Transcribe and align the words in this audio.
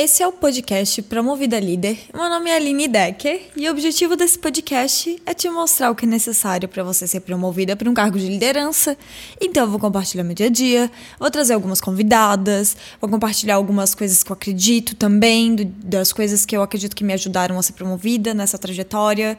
Esse 0.00 0.22
é 0.22 0.28
o 0.28 0.32
podcast 0.32 1.02
Promovida 1.02 1.58
Líder. 1.58 1.98
Meu 2.14 2.30
nome 2.30 2.50
é 2.50 2.54
Aline 2.54 2.86
Decker 2.86 3.50
e 3.56 3.66
o 3.66 3.72
objetivo 3.72 4.14
desse 4.14 4.38
podcast 4.38 5.20
é 5.26 5.34
te 5.34 5.50
mostrar 5.50 5.90
o 5.90 5.94
que 5.96 6.06
é 6.06 6.08
necessário 6.08 6.68
para 6.68 6.84
você 6.84 7.04
ser 7.04 7.18
promovida 7.18 7.74
para 7.74 7.90
um 7.90 7.94
cargo 7.94 8.16
de 8.16 8.28
liderança. 8.28 8.96
Então 9.40 9.64
eu 9.64 9.68
vou 9.68 9.80
compartilhar 9.80 10.22
meu 10.22 10.36
dia 10.36 10.46
a 10.46 10.50
dia, 10.50 10.90
vou 11.18 11.28
trazer 11.32 11.54
algumas 11.54 11.80
convidadas, 11.80 12.76
vou 13.00 13.10
compartilhar 13.10 13.56
algumas 13.56 13.92
coisas 13.92 14.22
que 14.22 14.30
eu 14.30 14.34
acredito 14.34 14.94
também, 14.94 15.56
do, 15.56 15.64
das 15.64 16.12
coisas 16.12 16.46
que 16.46 16.56
eu 16.56 16.62
acredito 16.62 16.94
que 16.94 17.02
me 17.02 17.12
ajudaram 17.12 17.58
a 17.58 17.62
ser 17.64 17.72
promovida 17.72 18.32
nessa 18.32 18.56
trajetória. 18.56 19.36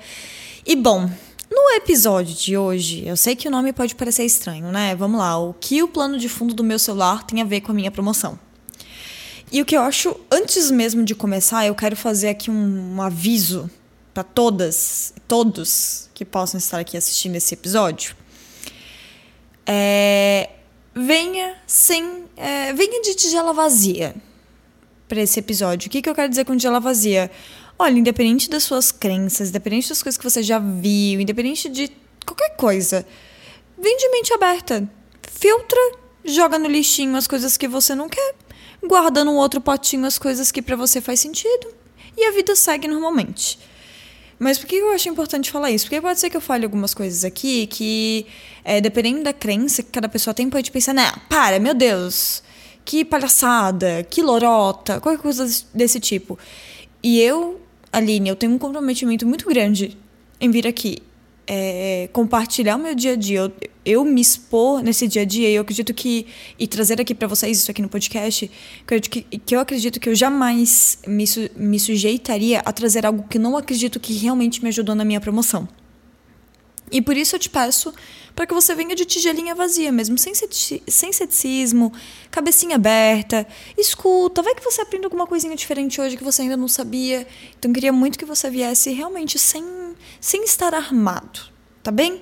E 0.66 0.76
bom, 0.76 1.10
no 1.50 1.70
episódio 1.78 2.36
de 2.36 2.58
hoje, 2.58 3.08
eu 3.08 3.16
sei 3.16 3.34
que 3.34 3.48
o 3.48 3.52
nome 3.52 3.72
pode 3.72 3.96
parecer 3.96 4.26
estranho, 4.26 4.74
né? 4.74 4.94
Vamos 4.94 5.20
lá, 5.20 5.40
o 5.40 5.54
que 5.54 5.82
o 5.82 5.88
plano 5.88 6.20
de 6.20 6.28
fundo 6.28 6.54
do 6.54 6.66
meu 6.66 6.78
celular 6.78 7.24
tem 7.24 7.42
a 7.42 7.46
ver 7.46 7.62
com 7.62 7.72
a 7.72 7.76
minha 7.76 7.90
promoção? 7.90 8.49
E 9.52 9.62
o 9.62 9.66
que 9.66 9.76
eu 9.76 9.82
acho, 9.82 10.16
antes 10.32 10.70
mesmo 10.70 11.04
de 11.04 11.16
começar, 11.16 11.66
eu 11.66 11.74
quero 11.74 11.96
fazer 11.96 12.30
aqui 12.30 12.52
um, 12.52 12.96
um 12.96 13.02
aviso 13.02 13.70
para 14.14 14.24
todas 14.24 15.14
todos 15.28 16.10
que 16.14 16.26
possam 16.26 16.58
estar 16.58 16.80
aqui 16.80 16.98
assistindo 16.98 17.36
esse 17.36 17.54
episódio. 17.54 18.16
É, 19.66 20.50
venha 20.94 21.56
sem. 21.66 22.26
É, 22.36 22.74
venha 22.74 23.02
de 23.02 23.16
tigela 23.16 23.54
vazia 23.54 24.16
para 25.08 25.22
esse 25.22 25.40
episódio. 25.40 25.88
O 25.88 25.92
que, 25.92 26.02
que 26.02 26.10
eu 26.10 26.16
quero 26.16 26.30
dizer 26.30 26.46
com 26.46 26.56
tigela 26.56 26.80
vazia? 26.80 27.32
Olha, 27.78 27.98
independente 27.98 28.50
das 28.50 28.64
suas 28.64 28.92
crenças, 28.92 29.50
independente 29.50 29.90
das 29.90 30.04
coisas 30.04 30.18
que 30.18 30.24
você 30.24 30.44
já 30.44 30.60
viu, 30.60 31.22
independente 31.22 31.70
de 31.70 31.90
qualquer 32.26 32.56
coisa, 32.56 33.06
vem 33.78 33.98
de 33.98 34.10
mente 34.10 34.34
aberta. 34.34 34.90
Filtra, 35.32 35.80
joga 36.26 36.60
no 36.60 36.68
lixinho 36.68 37.16
as 37.16 37.26
coisas 37.26 37.56
que 37.56 37.68
você 37.68 37.96
não 37.96 38.10
quer 38.10 38.36
guarda 38.84 39.24
num 39.24 39.36
outro 39.36 39.62
potinho 39.62 40.06
as 40.06 40.18
coisas 40.18 40.52
que 40.52 40.62
para 40.62 40.76
você 40.76 41.02
faz 41.02 41.20
sentido 41.20 41.68
e 42.18 42.26
a 42.26 42.32
vida 42.32 42.56
segue 42.56 42.88
normalmente. 42.88 43.60
Mas 44.38 44.58
por 44.58 44.68
que 44.68 44.76
eu 44.76 44.92
acho 44.92 45.10
importante 45.10 45.52
falar 45.52 45.70
isso? 45.70 45.86
Porque 45.86 46.00
pode 46.00 46.20
ser 46.20 46.30
que 46.30 46.38
eu 46.38 46.42
fale 46.42 46.64
algumas 46.64 46.94
coisas 46.94 47.26
aqui 47.26 47.68
que, 47.68 48.26
é, 48.64 48.80
dependendo 48.80 49.24
da 49.24 49.34
crença 49.34 49.84
que 49.84 49.92
cada 49.92 50.08
pessoa 50.08 50.34
tem, 50.34 50.50
pode 50.50 50.72
pensar, 50.72 50.94
né, 50.94 51.12
para, 51.28 51.60
meu 51.60 51.74
Deus, 51.74 52.42
que 52.86 53.04
palhaçada, 53.04 54.06
que 54.10 54.22
lorota, 54.22 55.02
qualquer 55.02 55.22
coisa 55.22 55.46
desse 55.74 56.00
tipo. 56.00 56.40
E 57.04 57.20
eu, 57.20 57.60
Aline, 57.92 58.30
eu 58.30 58.36
tenho 58.36 58.54
um 58.54 58.58
comprometimento 58.58 59.28
muito 59.28 59.46
grande 59.46 59.98
em 60.40 60.50
vir 60.50 60.66
aqui 60.66 61.00
é, 61.52 62.08
compartilhar 62.14 62.76
o 62.76 62.80
meu 62.80 62.94
dia 62.94 63.14
a 63.14 63.16
dia, 63.16 63.40
eu, 63.40 63.52
eu, 63.84 64.06
me 64.06 64.22
expor 64.22 64.84
nesse 64.84 65.08
dia 65.08 65.24
a 65.24 65.26
dia, 65.26 65.50
eu 65.50 65.64
acredito 65.64 65.92
que. 65.96 66.28
E 66.60 66.68
trazer 66.68 67.02
aqui 67.02 67.16
para 67.16 67.28
vocês 67.28 67.58
isso 67.58 67.72
aqui 67.72 67.82
no 67.82 67.90
podcast, 67.90 68.50
que, 69.10 69.22
que 69.24 69.56
eu 69.56 69.60
acredito 69.60 70.00
que 70.00 70.08
eu 70.08 70.14
jamais 70.14 71.00
me, 71.08 71.26
me 71.56 71.80
sujeitaria 71.80 72.60
a 72.64 72.72
trazer 72.72 73.04
algo 73.04 73.26
que 73.28 73.40
não 73.40 73.58
acredito 73.58 74.00
que 74.00 74.14
realmente 74.14 74.62
me 74.62 74.70
ajudou 74.70 74.94
na 74.94 75.04
minha 75.04 75.20
promoção. 75.20 75.68
E 76.92 77.02
por 77.02 77.18
isso 77.18 77.36
eu 77.36 77.40
te 77.40 77.50
peço 77.50 77.92
para 78.40 78.48
que 78.48 78.54
você 78.54 78.74
venha 78.74 78.96
de 78.96 79.04
tigelinha 79.04 79.54
vazia 79.54 79.92
mesmo, 79.92 80.18
sem, 80.18 80.32
sem 80.34 81.12
ceticismo, 81.12 81.92
cabecinha 82.32 82.78
aberta, 82.78 83.46
escuta, 83.78 84.42
vai 84.42 84.56
que 84.56 84.64
você 84.64 84.80
aprende 84.80 85.04
alguma 85.04 85.28
coisinha 85.28 85.54
diferente 85.58 86.00
hoje 86.00 86.16
que 86.16 86.24
você 86.24 86.44
ainda 86.44 86.56
não 86.56 86.70
sabia. 86.70 87.28
Então 87.58 87.74
queria 87.74 87.92
muito 87.92 88.18
que 88.18 88.24
você 88.24 88.50
viesse 88.50 88.94
realmente 88.94 89.38
sem, 89.38 89.62
sem 90.22 90.46
estar 90.46 90.74
armado, 90.74 91.42
tá 91.84 91.92
bem? 91.92 92.22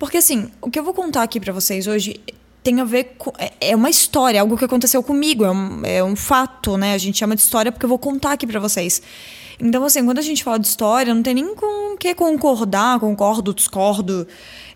Porque 0.00 0.16
assim, 0.16 0.50
o 0.60 0.68
que 0.68 0.80
eu 0.80 0.82
vou 0.82 0.92
contar 0.92 1.22
aqui 1.22 1.38
para 1.38 1.52
vocês 1.52 1.86
hoje 1.86 2.20
tem 2.62 2.80
a 2.80 2.84
ver 2.84 3.14
com. 3.18 3.32
É, 3.38 3.52
é 3.60 3.76
uma 3.76 3.90
história, 3.90 4.40
algo 4.40 4.56
que 4.56 4.64
aconteceu 4.64 5.02
comigo, 5.02 5.44
é 5.44 5.50
um, 5.50 5.84
é 5.84 6.04
um 6.04 6.16
fato, 6.16 6.76
né? 6.76 6.94
A 6.94 6.98
gente 6.98 7.18
chama 7.18 7.34
de 7.34 7.42
história 7.42 7.72
porque 7.72 7.84
eu 7.84 7.88
vou 7.88 7.98
contar 7.98 8.32
aqui 8.32 8.46
para 8.46 8.60
vocês. 8.60 9.02
Então, 9.58 9.84
assim, 9.84 10.04
quando 10.04 10.18
a 10.18 10.22
gente 10.22 10.42
fala 10.42 10.58
de 10.58 10.66
história, 10.66 11.14
não 11.14 11.22
tem 11.22 11.34
nem 11.34 11.54
com 11.54 11.94
o 11.94 11.96
que 11.96 12.14
concordar, 12.14 12.98
concordo, 12.98 13.52
discordo. 13.52 14.26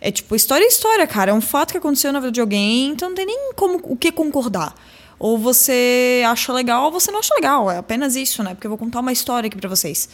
É 0.00 0.10
tipo, 0.10 0.34
história 0.36 0.64
é 0.64 0.68
história, 0.68 1.06
cara. 1.06 1.30
É 1.30 1.34
um 1.34 1.40
fato 1.40 1.72
que 1.72 1.78
aconteceu 1.78 2.12
na 2.12 2.20
vida 2.20 2.32
de 2.32 2.40
alguém, 2.40 2.88
então 2.88 3.08
não 3.08 3.16
tem 3.16 3.24
nem 3.24 3.52
como 3.56 3.80
o 3.82 3.96
que 3.96 4.12
concordar. 4.12 4.74
Ou 5.18 5.38
você 5.38 6.22
acha 6.26 6.52
legal 6.52 6.84
ou 6.84 6.92
você 6.92 7.10
não 7.10 7.20
acha 7.20 7.34
legal. 7.34 7.70
É 7.70 7.78
apenas 7.78 8.14
isso, 8.14 8.42
né? 8.42 8.54
Porque 8.54 8.66
eu 8.66 8.70
vou 8.70 8.78
contar 8.78 9.00
uma 9.00 9.12
história 9.12 9.46
aqui 9.46 9.56
pra 9.56 9.68
vocês. 9.68 10.08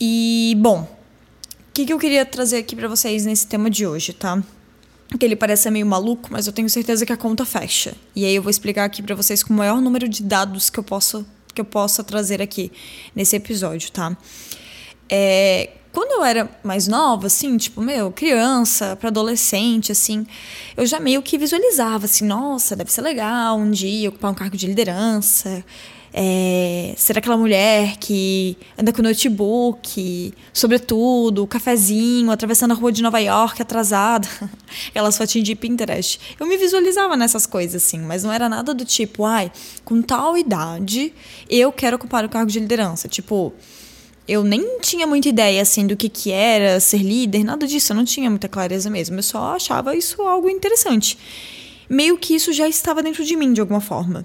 E, 0.00 0.54
bom, 0.58 0.82
o 0.82 1.72
que, 1.72 1.84
que 1.84 1.92
eu 1.92 1.98
queria 1.98 2.24
trazer 2.24 2.58
aqui 2.58 2.76
para 2.76 2.86
vocês 2.86 3.26
nesse 3.26 3.48
tema 3.48 3.68
de 3.68 3.84
hoje, 3.84 4.12
tá? 4.12 4.40
Que 5.18 5.24
ele 5.24 5.36
parece 5.36 5.70
meio 5.70 5.86
maluco, 5.86 6.28
mas 6.30 6.46
eu 6.46 6.52
tenho 6.52 6.68
certeza 6.68 7.04
que 7.04 7.12
a 7.12 7.16
conta 7.16 7.44
fecha. 7.44 7.94
E 8.14 8.24
aí 8.24 8.34
eu 8.34 8.42
vou 8.42 8.50
explicar 8.50 8.84
aqui 8.84 9.02
para 9.02 9.14
vocês 9.14 9.42
com 9.42 9.52
o 9.52 9.56
maior 9.56 9.80
número 9.80 10.08
de 10.08 10.22
dados 10.22 10.70
que 10.70 10.78
eu 10.78 10.84
posso 10.84 11.26
que 11.54 11.60
eu 11.60 11.64
possa 11.64 12.02
trazer 12.02 12.42
aqui 12.42 12.72
nesse 13.14 13.36
episódio, 13.36 13.92
tá? 13.92 14.16
É, 15.08 15.70
quando 15.92 16.10
eu 16.10 16.24
era 16.24 16.50
mais 16.64 16.88
nova, 16.88 17.28
assim, 17.28 17.56
tipo, 17.56 17.80
meu, 17.80 18.10
criança 18.10 18.96
para 18.96 19.08
adolescente, 19.08 19.92
assim, 19.92 20.26
eu 20.76 20.84
já 20.84 20.98
meio 20.98 21.22
que 21.22 21.38
visualizava, 21.38 22.06
assim, 22.06 22.24
nossa, 22.24 22.74
deve 22.74 22.92
ser 22.92 23.02
legal 23.02 23.56
um 23.56 23.70
dia 23.70 24.08
ocupar 24.08 24.32
um 24.32 24.34
cargo 24.34 24.56
de 24.56 24.66
liderança, 24.66 25.64
é, 26.16 26.94
ser 26.96 27.18
aquela 27.18 27.36
mulher 27.36 27.96
que 27.96 28.56
anda 28.78 28.92
com 28.92 29.02
notebook, 29.02 30.32
sobretudo, 30.52 31.44
cafezinho, 31.44 32.30
atravessando 32.30 32.70
a 32.70 32.74
rua 32.74 32.92
de 32.92 33.02
Nova 33.02 33.18
York 33.18 33.60
atrasada, 33.60 34.28
aquelas 34.88 35.18
fotinhas 35.18 35.44
de 35.44 35.56
Pinterest. 35.56 36.20
Eu 36.38 36.46
me 36.46 36.56
visualizava 36.56 37.16
nessas 37.16 37.46
coisas, 37.46 37.82
assim, 37.82 37.98
mas 37.98 38.22
não 38.22 38.32
era 38.32 38.48
nada 38.48 38.72
do 38.72 38.84
tipo, 38.84 39.24
ai, 39.24 39.50
com 39.84 40.00
tal 40.00 40.38
idade 40.38 41.12
eu 41.50 41.72
quero 41.72 41.96
ocupar 41.96 42.24
o 42.24 42.28
cargo 42.28 42.48
de 42.48 42.60
liderança. 42.60 43.08
Tipo, 43.08 43.52
eu 44.28 44.44
nem 44.44 44.78
tinha 44.78 45.08
muita 45.08 45.28
ideia 45.28 45.60
assim 45.60 45.84
do 45.84 45.96
que 45.96 46.08
que 46.08 46.30
era 46.30 46.78
ser 46.78 46.98
líder, 46.98 47.42
nada 47.42 47.66
disso, 47.66 47.92
eu 47.92 47.96
não 47.96 48.04
tinha 48.04 48.30
muita 48.30 48.48
clareza 48.48 48.88
mesmo. 48.88 49.18
Eu 49.18 49.22
só 49.24 49.56
achava 49.56 49.96
isso 49.96 50.22
algo 50.22 50.48
interessante. 50.48 51.18
Meio 51.90 52.16
que 52.16 52.36
isso 52.36 52.52
já 52.52 52.68
estava 52.68 53.02
dentro 53.02 53.24
de 53.24 53.34
mim 53.34 53.52
de 53.52 53.60
alguma 53.60 53.80
forma. 53.80 54.24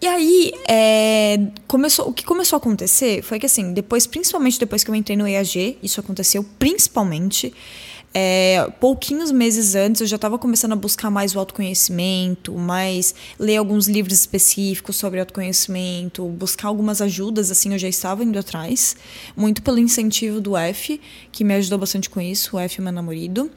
E 0.00 0.06
aí, 0.06 0.52
é, 0.68 1.38
começou, 1.66 2.08
o 2.08 2.12
que 2.12 2.24
começou 2.24 2.56
a 2.56 2.58
acontecer 2.58 3.20
foi 3.22 3.38
que, 3.40 3.46
assim, 3.46 3.72
depois, 3.72 4.06
principalmente 4.06 4.58
depois 4.58 4.84
que 4.84 4.90
eu 4.90 4.94
entrei 4.94 5.16
no 5.16 5.26
EAG, 5.26 5.76
isso 5.82 5.98
aconteceu 5.98 6.44
principalmente. 6.56 7.52
É, 8.14 8.66
pouquinhos 8.80 9.30
meses 9.30 9.74
antes 9.74 10.00
eu 10.00 10.06
já 10.06 10.16
estava 10.16 10.38
começando 10.38 10.72
a 10.72 10.76
buscar 10.76 11.10
mais 11.10 11.34
o 11.34 11.38
autoconhecimento, 11.38 12.54
mais 12.54 13.14
ler 13.38 13.56
alguns 13.58 13.86
livros 13.86 14.14
específicos 14.14 14.96
sobre 14.96 15.20
autoconhecimento, 15.20 16.24
buscar 16.26 16.68
algumas 16.68 17.02
ajudas, 17.02 17.50
assim, 17.50 17.72
eu 17.72 17.78
já 17.78 17.88
estava 17.88 18.24
indo 18.24 18.38
atrás, 18.38 18.96
muito 19.36 19.62
pelo 19.62 19.78
incentivo 19.78 20.40
do 20.40 20.56
F, 20.56 21.00
que 21.30 21.44
me 21.44 21.54
ajudou 21.54 21.78
bastante 21.78 22.08
com 22.08 22.20
isso, 22.20 22.56
o 22.56 22.60
F, 22.60 22.80
meu 22.80 22.92
namorado. 22.92 23.50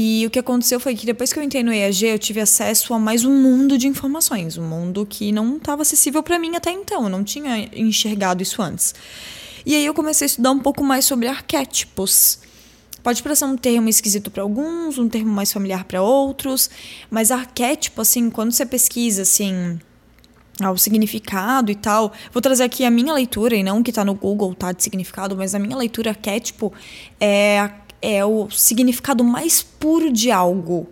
E 0.00 0.24
o 0.24 0.30
que 0.30 0.38
aconteceu 0.38 0.78
foi 0.78 0.94
que 0.94 1.04
depois 1.04 1.32
que 1.32 1.40
eu 1.40 1.42
entrei 1.42 1.60
no 1.60 1.72
EAG, 1.72 2.06
eu 2.06 2.20
tive 2.20 2.40
acesso 2.40 2.94
a 2.94 3.00
mais 3.00 3.24
um 3.24 3.34
mundo 3.34 3.76
de 3.76 3.88
informações, 3.88 4.56
um 4.56 4.62
mundo 4.62 5.04
que 5.04 5.32
não 5.32 5.56
estava 5.56 5.82
acessível 5.82 6.22
para 6.22 6.38
mim 6.38 6.54
até 6.54 6.70
então, 6.70 7.02
eu 7.02 7.08
não 7.08 7.24
tinha 7.24 7.68
enxergado 7.74 8.40
isso 8.40 8.62
antes. 8.62 8.94
E 9.66 9.74
aí 9.74 9.84
eu 9.84 9.92
comecei 9.92 10.26
a 10.26 10.28
estudar 10.28 10.52
um 10.52 10.60
pouco 10.60 10.84
mais 10.84 11.04
sobre 11.04 11.26
arquétipos. 11.26 12.38
Pode 13.02 13.20
parecer 13.24 13.44
um 13.44 13.56
termo 13.56 13.88
esquisito 13.88 14.30
para 14.30 14.40
alguns, 14.40 14.98
um 14.98 15.08
termo 15.08 15.32
mais 15.32 15.52
familiar 15.52 15.82
para 15.82 16.00
outros, 16.00 16.70
mas 17.10 17.32
arquétipo, 17.32 18.00
assim, 18.00 18.30
quando 18.30 18.52
você 18.52 18.64
pesquisa, 18.64 19.22
assim, 19.22 19.80
o 20.60 20.76
significado 20.76 21.72
e 21.72 21.74
tal. 21.74 22.12
Vou 22.32 22.40
trazer 22.40 22.62
aqui 22.62 22.84
a 22.84 22.90
minha 22.90 23.12
leitura, 23.12 23.56
e 23.56 23.64
não 23.64 23.80
o 23.80 23.82
que 23.82 23.90
está 23.90 24.04
no 24.04 24.14
Google, 24.14 24.54
tá, 24.54 24.70
de 24.70 24.80
significado, 24.80 25.36
mas 25.36 25.56
a 25.56 25.58
minha 25.58 25.76
leitura 25.76 26.10
arquétipo 26.10 26.72
é 27.18 27.68
é 28.00 28.24
o 28.24 28.50
significado 28.50 29.24
mais 29.24 29.62
puro 29.62 30.12
de 30.12 30.30
algo. 30.30 30.88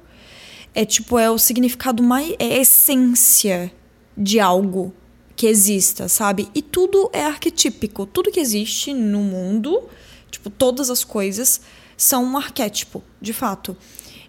É 0.74 0.84
tipo, 0.84 1.18
é 1.18 1.30
o 1.30 1.38
significado 1.38 2.02
mais. 2.02 2.34
É 2.38 2.44
a 2.44 2.58
essência 2.58 3.72
de 4.16 4.40
algo 4.40 4.92
que 5.34 5.46
exista, 5.46 6.08
sabe? 6.08 6.48
E 6.54 6.62
tudo 6.62 7.10
é 7.12 7.24
arquetípico. 7.24 8.06
Tudo 8.06 8.30
que 8.30 8.40
existe 8.40 8.92
no 8.92 9.20
mundo, 9.20 9.82
tipo, 10.30 10.50
todas 10.50 10.90
as 10.90 11.04
coisas, 11.04 11.60
são 11.96 12.24
um 12.24 12.36
arquétipo, 12.36 13.02
de 13.20 13.32
fato. 13.32 13.76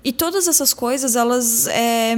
E 0.03 0.11
todas 0.11 0.47
essas 0.47 0.73
coisas, 0.73 1.15
elas. 1.15 1.67
É, 1.67 2.15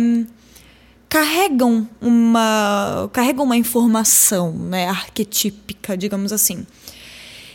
carregam 1.09 1.89
uma 1.99 3.09
carregam 3.11 3.43
uma 3.43 3.57
informação 3.57 4.51
né 4.51 4.87
arquetípica 4.87 5.97
digamos 5.97 6.31
assim 6.31 6.67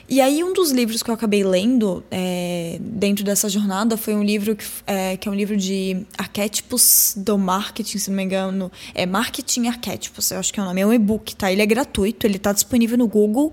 e 0.06 0.20
aí, 0.20 0.44
um 0.44 0.52
dos 0.52 0.70
livros 0.70 1.02
que 1.02 1.10
eu 1.10 1.14
acabei 1.14 1.42
lendo 1.42 2.04
é, 2.10 2.76
dentro 2.78 3.24
dessa 3.24 3.48
jornada 3.48 3.96
foi 3.96 4.14
um 4.14 4.22
livro 4.22 4.54
que 4.54 4.64
é, 4.86 5.16
que 5.16 5.28
é 5.28 5.30
um 5.30 5.34
livro 5.34 5.56
de 5.56 6.04
arquétipos 6.18 7.14
do 7.16 7.38
marketing, 7.38 7.98
se 7.98 8.10
não 8.10 8.16
me 8.16 8.22
engano. 8.22 8.70
É 8.94 9.06
Marketing 9.06 9.66
Arquétipos, 9.66 10.30
eu 10.30 10.38
acho 10.38 10.52
que 10.52 10.60
é 10.60 10.62
o 10.62 10.66
nome. 10.66 10.82
É 10.82 10.86
um 10.86 10.92
e-book, 10.92 11.34
tá? 11.34 11.50
Ele 11.50 11.62
é 11.62 11.66
gratuito, 11.66 12.26
ele 12.26 12.38
tá 12.38 12.52
disponível 12.52 12.98
no 12.98 13.08
Google, 13.08 13.52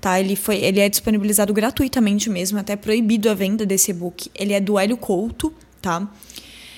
tá? 0.00 0.18
Ele, 0.18 0.34
foi, 0.34 0.56
ele 0.56 0.80
é 0.80 0.88
disponibilizado 0.88 1.52
gratuitamente 1.52 2.28
mesmo, 2.28 2.58
até 2.58 2.74
proibido 2.74 3.30
a 3.30 3.34
venda 3.34 3.64
desse 3.64 3.92
e-book. 3.92 4.28
Ele 4.34 4.52
é 4.52 4.60
do 4.60 4.78
Hélio 4.78 4.96
Couto, 4.96 5.52
tá? 5.80 6.08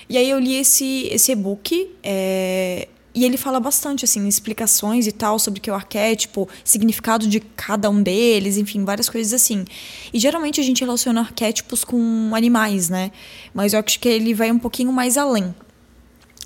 E 0.06 0.18
aí 0.18 0.28
eu 0.28 0.38
li 0.38 0.54
esse, 0.56 1.08
esse 1.10 1.32
e-book. 1.32 1.90
É, 2.02 2.88
e 3.14 3.24
ele 3.24 3.36
fala 3.36 3.60
bastante, 3.60 4.04
assim, 4.04 4.26
explicações 4.26 5.06
e 5.06 5.12
tal 5.12 5.38
sobre 5.38 5.60
o 5.60 5.62
que 5.62 5.70
é 5.70 5.72
o 5.72 5.76
arquétipo, 5.76 6.48
significado 6.64 7.26
de 7.28 7.40
cada 7.40 7.88
um 7.88 8.02
deles, 8.02 8.56
enfim, 8.56 8.84
várias 8.84 9.08
coisas 9.08 9.32
assim. 9.32 9.64
E 10.12 10.18
geralmente 10.18 10.60
a 10.60 10.64
gente 10.64 10.80
relaciona 10.80 11.20
arquétipos 11.20 11.84
com 11.84 12.34
animais, 12.34 12.88
né? 12.88 13.12
Mas 13.54 13.72
eu 13.72 13.80
acho 13.80 14.00
que 14.00 14.08
ele 14.08 14.34
vai 14.34 14.50
um 14.50 14.58
pouquinho 14.58 14.92
mais 14.92 15.16
além. 15.16 15.54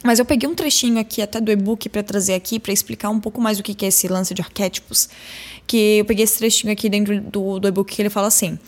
Mas 0.03 0.19
eu 0.19 0.25
peguei 0.25 0.49
um 0.49 0.55
trechinho 0.55 0.99
aqui 0.99 1.21
até 1.21 1.41
do 1.41 1.51
e-book 1.51 1.89
para 1.89 2.03
trazer 2.03 2.35
aqui 2.35 2.61
para 2.61 2.73
explicar 2.73 3.11
um 3.11 3.19
pouco 3.19 3.41
mais 3.41 3.59
o 3.59 3.63
que 3.63 3.85
é 3.85 3.89
esse 3.89 4.07
lance 4.07 4.33
de 4.33 4.41
arquétipos. 4.41 5.09
Que 5.67 5.99
eu 5.99 6.05
peguei 6.05 6.25
esse 6.25 6.39
trechinho 6.39 6.73
aqui 6.73 6.89
dentro 6.89 7.21
do, 7.21 7.59
do 7.59 7.69
e-book 7.69 7.95
que 7.95 8.01
ele 8.01 8.09
fala 8.09 8.29
assim: 8.29 8.59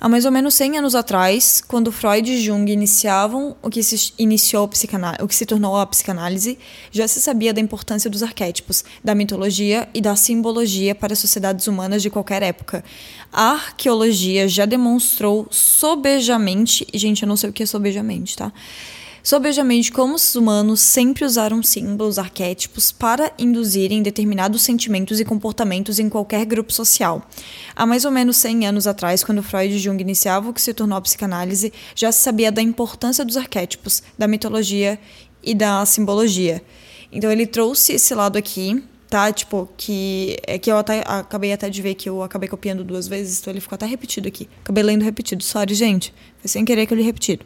Há 0.00 0.08
mais 0.08 0.24
ou 0.24 0.32
menos 0.32 0.54
100 0.54 0.78
anos 0.78 0.94
atrás, 0.94 1.62
quando 1.66 1.92
Freud 1.92 2.32
e 2.32 2.42
Jung 2.42 2.72
iniciavam 2.72 3.54
o 3.62 3.68
que 3.68 3.82
se 3.82 4.14
iniciou 4.18 4.64
o 4.64 5.28
que 5.28 5.34
se 5.34 5.44
tornou 5.44 5.76
a 5.76 5.86
psicanálise, 5.86 6.58
já 6.90 7.06
se 7.06 7.20
sabia 7.20 7.52
da 7.52 7.60
importância 7.60 8.08
dos 8.08 8.22
arquétipos, 8.22 8.82
da 9.04 9.14
mitologia 9.14 9.86
e 9.92 10.00
da 10.00 10.16
simbologia 10.16 10.94
para 10.94 11.12
as 11.12 11.18
sociedades 11.18 11.66
humanas 11.66 12.00
de 12.00 12.08
qualquer 12.08 12.42
época. 12.42 12.82
A 13.30 13.52
arqueologia 13.52 14.48
já 14.48 14.64
demonstrou 14.64 15.46
sobejamente, 15.50 16.86
gente, 16.94 17.22
eu 17.22 17.28
não 17.28 17.36
sei 17.36 17.50
o 17.50 17.52
que 17.52 17.62
é 17.62 17.66
sobejamente, 17.66 18.38
tá? 18.38 18.50
Sobejamente, 19.22 19.92
como 19.92 20.14
os 20.14 20.34
humanos 20.34 20.80
sempre 20.80 21.24
usaram 21.24 21.62
símbolos, 21.62 22.18
arquétipos 22.18 22.90
para 22.90 23.32
induzirem 23.38 24.02
determinados 24.02 24.62
sentimentos 24.62 25.20
e 25.20 25.24
comportamentos 25.24 25.98
em 25.98 26.08
qualquer 26.08 26.44
grupo 26.46 26.72
social. 26.72 27.22
Há 27.76 27.84
mais 27.84 28.04
ou 28.04 28.10
menos 28.10 28.38
100 28.38 28.66
anos 28.66 28.86
atrás, 28.86 29.22
quando 29.22 29.42
Freud 29.42 29.74
e 29.74 29.78
Jung 29.78 30.00
iniciavam 30.00 30.50
o 30.50 30.54
que 30.54 30.62
se 30.62 30.72
tornou 30.72 30.96
a 30.96 31.00
psicanálise, 31.00 31.72
já 31.94 32.10
se 32.10 32.22
sabia 32.22 32.50
da 32.50 32.62
importância 32.62 33.24
dos 33.24 33.36
arquétipos, 33.36 34.02
da 34.18 34.26
mitologia 34.26 34.98
e 35.42 35.54
da 35.54 35.84
simbologia. 35.84 36.62
Então 37.12 37.30
ele 37.30 37.46
trouxe 37.46 37.92
esse 37.92 38.14
lado 38.14 38.38
aqui, 38.38 38.82
tá? 39.08 39.30
Tipo, 39.32 39.68
que 39.76 40.38
é 40.46 40.58
que 40.58 40.70
eu 40.70 40.78
até, 40.78 41.02
acabei 41.06 41.52
até 41.52 41.68
de 41.68 41.82
ver 41.82 41.94
que 41.94 42.08
eu 42.08 42.22
acabei 42.22 42.48
copiando 42.48 42.84
duas 42.84 43.06
vezes, 43.06 43.40
então 43.40 43.52
ele 43.52 43.60
ficou 43.60 43.74
até 43.74 43.84
repetido 43.84 44.28
aqui. 44.28 44.48
Acabei 44.62 44.82
lendo 44.82 45.02
repetido. 45.02 45.42
Sorry, 45.42 45.74
gente. 45.74 46.14
Foi 46.38 46.48
sem 46.48 46.64
querer 46.64 46.86
que 46.86 46.94
eu 46.94 46.96
li 46.96 47.02
repetido. 47.02 47.44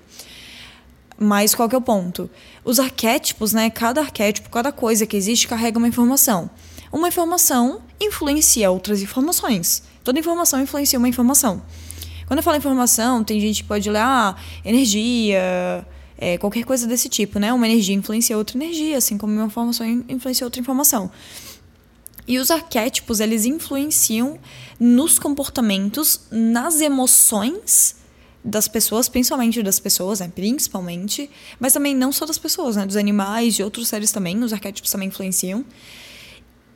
Mas 1.19 1.55
qual 1.55 1.69
que 1.69 1.75
é 1.75 1.79
o 1.79 1.81
ponto? 1.81 2.29
Os 2.65 2.81
arquétipos, 2.81 3.53
né? 3.53 3.71
Cada 3.71 4.01
arquétipo, 4.01 4.51
cada 4.51 4.73
coisa 4.73 5.07
que 5.07 5.17
existe 5.17 5.47
carrega 5.47 5.79
uma 5.79 5.89
informação. 5.89 6.51
Uma 6.93 7.09
informação 7.09 7.81
influencia 8.01 8.71
outras 8.71 9.01
informações. 9.03 9.83
Toda 10.03 10.19
informação 10.19 10.61
influencia 10.61 10.99
uma 10.99 11.09
informação. 11.09 11.63
Quando 12.27 12.39
eu 12.39 12.43
falo 12.43 12.57
informação, 12.57 13.23
tem 13.23 13.41
gente 13.41 13.63
que 13.63 13.69
pode 13.69 13.89
ler, 13.89 14.01
ah, 14.01 14.37
energia, 14.65 15.87
é, 16.17 16.39
qualquer 16.39 16.65
coisa 16.65 16.87
desse 16.87 17.09
tipo, 17.09 17.39
né? 17.39 17.53
Uma 17.53 17.67
energia 17.67 17.95
influencia 17.95 18.37
outra 18.37 18.57
energia, 18.57 18.97
assim 18.97 19.19
como 19.19 19.33
uma 19.33 19.47
informação 19.47 19.87
influencia 20.09 20.47
outra 20.47 20.61
informação. 20.61 21.11
E 22.27 22.39
os 22.39 22.51
arquétipos, 22.51 23.21
eles 23.21 23.45
influenciam 23.45 24.39
nos 24.81 25.19
comportamentos, 25.19 26.23
nas 26.31 26.81
emoções 26.81 27.97
das 28.45 28.69
pessoas, 28.69 29.09
principalmente 29.09 29.63
das 29.63 29.81
pessoas, 29.81 30.21
né? 30.21 30.31
Principalmente, 30.33 31.31
mas 31.59 31.73
também 31.73 31.95
não 31.95 32.13
só 32.13 32.27
das 32.27 32.37
pessoas, 32.37 32.77
né? 32.77 32.85
Dos 32.85 32.97
animais, 32.97 33.55
de 33.55 33.63
outros 33.63 33.89
seres 33.89 34.13
também, 34.13 34.39
os 34.43 34.53
arquétipos 34.53 34.91
também 34.91 35.09
influenciam. 35.09 35.65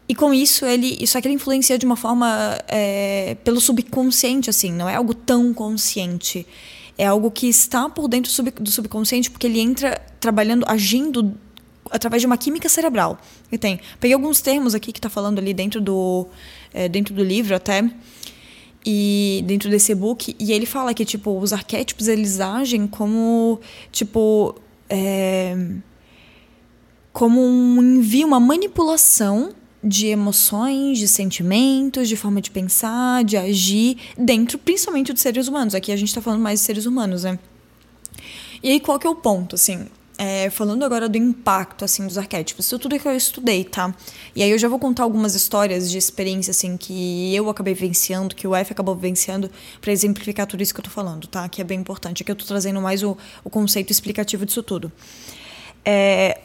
E 0.09 0.15
com 0.15 0.33
isso, 0.33 0.65
ele, 0.65 0.97
isso 0.99 1.19
aqui 1.19 1.29
ele 1.29 1.35
influencia 1.35 1.77
de 1.77 1.85
uma 1.85 1.97
forma 1.97 2.59
é, 2.67 3.37
pelo 3.45 3.61
subconsciente, 3.61 4.49
assim, 4.49 4.73
não 4.73 4.89
é 4.89 4.95
algo 4.95 5.13
tão 5.13 5.53
consciente. 5.53 6.47
É 6.97 7.07
algo 7.07 7.31
que 7.31 7.47
está 7.47 7.89
por 7.91 8.09
dentro 8.09 8.33
do 8.55 8.71
subconsciente, 8.71 9.31
porque 9.31 9.47
ele 9.47 9.61
entra 9.61 10.01
trabalhando, 10.19 10.65
agindo 10.67 11.37
através 11.91 12.23
de 12.23 12.27
uma 12.27 12.39
química 12.39 12.69
cerebral. 12.69 13.21
E 13.53 13.59
tem. 13.59 13.79
Peguei 14.01 14.15
alguns 14.15 14.41
termos 14.41 14.75
aqui 14.75 14.93
que 14.93 14.99
está 14.99 15.11
falando 15.11 15.39
ali 15.39 15.53
dentro 15.53 15.81
do, 15.81 16.27
é, 16.73 16.89
dentro 16.89 17.15
do 17.15 17.23
livro 17.23 17.55
até 17.55 17.89
e 18.85 19.43
dentro 19.47 19.69
desse 19.69 19.93
e-book 19.93 20.35
e 20.39 20.53
ele 20.53 20.67
fala 20.67 20.95
que 20.95 21.05
tipo 21.05 21.39
os 21.39 21.53
arquétipos 21.53 22.09
eles 22.09 22.41
agem 22.41 22.87
como 22.87 23.61
tipo 23.91 24.55
é, 24.89 25.57
como 27.13 27.41
um 27.41 27.83
envio 27.83 28.27
uma 28.27 28.41
manipulação 28.41 29.53
de 29.83 30.07
emoções, 30.07 30.99
de 30.99 31.07
sentimentos, 31.07 32.09
de 32.09 32.17
forma 32.17 32.41
de 32.41 32.51
pensar, 32.51 33.23
de 33.25 33.37
agir 33.37 33.97
dentro, 34.17 34.59
principalmente 34.59 35.13
dos 35.13 35.23
seres 35.23 35.47
humanos. 35.47 35.75
Aqui 35.75 35.93
a 35.93 35.97
gente 35.97 36.09
está 36.09 36.21
falando 36.21 36.41
mais 36.41 36.61
de 36.61 36.67
seres 36.67 36.85
humanos, 36.85 37.23
né? 37.23 37.39
E 38.63 38.71
aí 38.71 38.81
qual 38.81 38.99
que 38.99 39.07
é 39.07 39.11
o 39.11 39.15
ponto, 39.15 39.55
assim? 39.55 39.87
É, 40.21 40.51
falando 40.51 40.85
agora 40.85 41.09
do 41.09 41.17
impacto, 41.17 41.85
assim, 41.85 42.05
dos 42.05 42.19
arquétipos, 42.19 42.67
isso 42.67 42.77
tudo 42.77 42.99
que 42.99 43.07
eu 43.07 43.15
estudei, 43.15 43.63
tá? 43.63 43.95
E 44.35 44.43
aí 44.43 44.51
eu 44.51 44.59
já 44.59 44.67
vou 44.67 44.77
contar 44.77 45.05
algumas 45.05 45.37
histórias 45.37 45.89
de 45.89 45.97
experiência, 45.97 46.51
assim, 46.51 46.77
que 46.77 47.33
eu 47.33 47.49
acabei 47.49 47.73
vivenciando, 47.73 48.35
que 48.35 48.45
o 48.45 48.53
F 48.53 48.73
acabou 48.73 48.97
vivenciando, 48.97 49.49
para 49.81 49.93
exemplificar 49.93 50.45
tudo 50.45 50.61
isso 50.61 50.75
que 50.75 50.81
eu 50.81 50.85
tô 50.85 50.91
falando, 50.91 51.29
tá? 51.29 51.49
Que 51.49 51.61
é 51.61 51.65
bem 51.65 51.79
importante. 51.79 52.25
Aqui 52.25 52.33
eu 52.33 52.37
tô 52.37 52.45
trazendo 52.45 52.81
mais 52.81 53.05
o, 53.05 53.17
o 53.45 53.49
conceito 53.49 53.93
explicativo 53.93 54.45
disso 54.45 54.61
tudo. 54.61 54.91
É, 55.85 56.41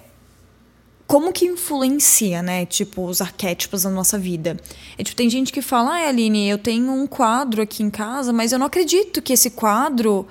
como 1.08 1.34
que 1.34 1.46
influencia, 1.46 2.42
né, 2.42 2.66
tipo, 2.66 3.06
os 3.06 3.22
arquétipos 3.22 3.84
na 3.84 3.90
nossa 3.90 4.18
vida? 4.18 4.56
É, 4.98 5.04
tipo, 5.04 5.16
tem 5.16 5.30
gente 5.30 5.52
que 5.52 5.62
fala, 5.62 5.98
ah, 5.98 6.10
Aline, 6.10 6.48
eu 6.48 6.58
tenho 6.58 6.92
um 6.92 7.06
quadro 7.06 7.62
aqui 7.62 7.84
em 7.84 7.90
casa, 7.90 8.32
mas 8.32 8.52
eu 8.52 8.60
não 8.60 8.68
acredito 8.68 9.22
que 9.22 9.34
esse 9.34 9.50
quadro 9.50 10.28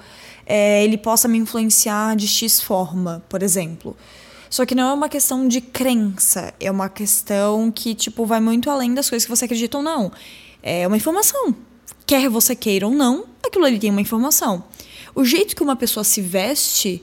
é, 0.47 0.85
ele 0.85 0.99
possa 0.99 1.29
me 1.29 1.39
influenciar 1.39 2.17
de 2.17 2.27
X 2.27 2.61
forma, 2.61 3.23
por 3.29 3.43
exemplo. 3.43 3.97
Só 4.51 4.67
que 4.67 4.75
não 4.75 4.91
é 4.91 4.93
uma 4.93 5.09
questão 5.09 5.49
de 5.49 5.61
crença, 5.61 6.53
é 6.61 6.71
uma 6.71 6.89
questão 6.89 7.71
que, 7.71 7.95
tipo, 7.95 8.27
vai 8.27 8.41
muito 8.41 8.69
além 8.69 8.93
das 8.93 9.09
coisas 9.09 9.25
que 9.25 9.35
você 9.35 9.47
acredita 9.47 9.79
ou 9.79 9.83
não. 9.83 10.13
É 10.63 10.87
uma 10.87 10.97
informação. 10.97 11.55
Quer 12.05 12.29
você 12.29 12.55
queira 12.55 12.87
ou 12.87 12.93
não, 12.93 13.25
aquilo 13.43 13.65
ali 13.65 13.79
tem 13.79 13.91
uma 13.91 14.01
informação. 14.01 14.63
O 15.15 15.25
jeito 15.25 15.57
que 15.57 15.63
uma 15.63 15.77
pessoa 15.77 16.05
se 16.05 16.21
veste, 16.21 17.03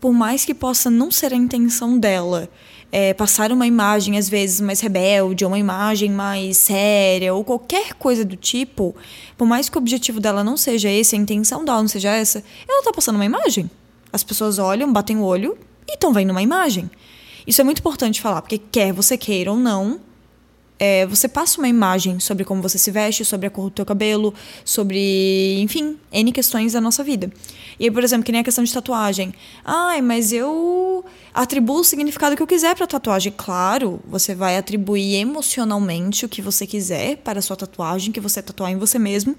por 0.00 0.12
mais 0.12 0.44
que 0.44 0.54
possa 0.54 0.90
não 0.90 1.10
ser 1.10 1.32
a 1.32 1.36
intenção 1.36 1.98
dela, 1.98 2.48
é, 2.92 3.12
passar 3.12 3.50
uma 3.50 3.66
imagem, 3.66 4.16
às 4.16 4.28
vezes, 4.28 4.60
mais 4.60 4.80
rebelde, 4.80 5.44
ou 5.44 5.50
uma 5.50 5.58
imagem 5.58 6.10
mais 6.10 6.56
séria, 6.56 7.34
ou 7.34 7.44
qualquer 7.44 7.94
coisa 7.94 8.24
do 8.24 8.36
tipo, 8.36 8.94
por 9.36 9.46
mais 9.46 9.68
que 9.68 9.76
o 9.76 9.80
objetivo 9.80 10.20
dela 10.20 10.44
não 10.44 10.56
seja 10.56 10.88
esse, 10.88 11.14
a 11.14 11.18
intenção 11.18 11.64
dela 11.64 11.80
não 11.80 11.88
seja 11.88 12.10
essa, 12.10 12.42
ela 12.68 12.78
está 12.78 12.92
passando 12.92 13.16
uma 13.16 13.24
imagem. 13.24 13.70
As 14.12 14.22
pessoas 14.22 14.58
olham, 14.58 14.92
batem 14.92 15.18
o 15.18 15.22
olho 15.22 15.58
e 15.88 15.94
estão 15.94 16.12
vendo 16.12 16.30
uma 16.30 16.42
imagem. 16.42 16.90
Isso 17.46 17.60
é 17.60 17.64
muito 17.64 17.80
importante 17.80 18.20
falar, 18.20 18.42
porque 18.42 18.58
quer 18.58 18.92
você 18.92 19.16
queira 19.16 19.50
ou 19.50 19.58
não, 19.58 20.00
é, 20.78 21.06
você 21.06 21.26
passa 21.26 21.58
uma 21.58 21.68
imagem 21.68 22.20
sobre 22.20 22.44
como 22.44 22.60
você 22.60 22.78
se 22.78 22.90
veste, 22.90 23.24
sobre 23.24 23.46
a 23.46 23.50
cor 23.50 23.64
do 23.64 23.70
teu 23.70 23.86
cabelo, 23.86 24.34
sobre, 24.64 25.58
enfim, 25.60 25.98
N 26.12 26.32
questões 26.32 26.72
da 26.72 26.80
nossa 26.80 27.02
vida. 27.02 27.32
E 27.78 27.90
por 27.90 28.02
exemplo, 28.02 28.24
que 28.24 28.32
nem 28.32 28.40
a 28.40 28.44
questão 28.44 28.64
de 28.64 28.72
tatuagem. 28.72 29.34
Ai, 29.64 30.00
mas 30.00 30.32
eu 30.32 31.04
atribuo 31.34 31.80
o 31.80 31.84
significado 31.84 32.36
que 32.36 32.42
eu 32.42 32.46
quiser 32.46 32.74
para 32.74 32.86
tatuagem. 32.86 33.32
Claro, 33.36 34.00
você 34.06 34.34
vai 34.34 34.56
atribuir 34.56 35.16
emocionalmente 35.16 36.24
o 36.24 36.28
que 36.28 36.40
você 36.40 36.66
quiser 36.66 37.16
para 37.18 37.38
a 37.38 37.42
sua 37.42 37.56
tatuagem, 37.56 38.12
que 38.12 38.20
você 38.20 38.42
tatuar 38.42 38.70
em 38.70 38.78
você 38.78 38.98
mesmo. 38.98 39.36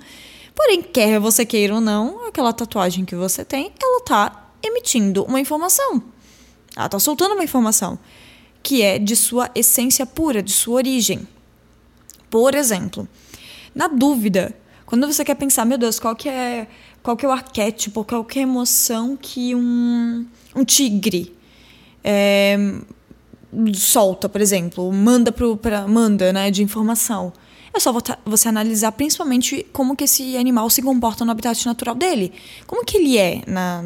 Porém, 0.55 0.81
quer 0.81 1.19
você 1.19 1.45
queira 1.45 1.75
ou 1.75 1.81
não, 1.81 2.27
aquela 2.27 2.53
tatuagem 2.53 3.05
que 3.05 3.15
você 3.15 3.45
tem, 3.45 3.71
ela 3.81 4.01
tá 4.01 4.51
emitindo 4.63 5.23
uma 5.23 5.39
informação. 5.39 6.01
Ela 6.75 6.89
tá 6.89 6.99
soltando 6.99 7.33
uma 7.33 7.43
informação 7.43 7.97
que 8.67 8.81
é 8.81 8.99
de 8.99 9.15
sua 9.15 9.49
essência 9.55 10.05
pura, 10.05 10.43
de 10.43 10.51
sua 10.51 10.75
origem. 10.75 11.25
Por 12.29 12.53
exemplo, 12.53 13.07
na 13.73 13.87
dúvida, 13.87 14.53
quando 14.85 15.07
você 15.07 15.23
quer 15.23 15.35
pensar, 15.35 15.63
meu 15.63 15.77
Deus, 15.77 15.99
qual 15.99 16.15
que 16.15 16.27
é, 16.27 16.67
qual 17.07 17.15
que 17.15 17.25
é 17.25 17.29
o 17.29 17.31
arquétipo, 17.31 18.03
qual 18.03 18.25
que 18.25 18.37
é 18.37 18.41
a 18.41 18.43
emoção 18.43 19.15
que 19.15 19.55
um, 19.55 20.25
um 20.53 20.65
tigre 20.65 21.33
é, 22.03 22.57
solta, 23.73 24.27
por 24.27 24.41
exemplo, 24.41 24.91
manda 24.91 25.31
para 25.31 25.87
manda, 25.87 26.33
né, 26.33 26.51
de 26.51 26.61
informação. 26.61 27.31
É 27.73 27.79
só 27.79 27.93
você 28.25 28.49
analisar 28.49 28.91
principalmente 28.91 29.65
como 29.71 29.95
que 29.95 30.03
esse 30.03 30.35
animal 30.35 30.69
se 30.69 30.81
comporta 30.81 31.23
no 31.23 31.31
habitat 31.31 31.65
natural 31.65 31.95
dele. 31.95 32.33
Como 32.65 32.83
que 32.83 32.97
ele 32.97 33.17
é 33.17 33.41
na, 33.47 33.81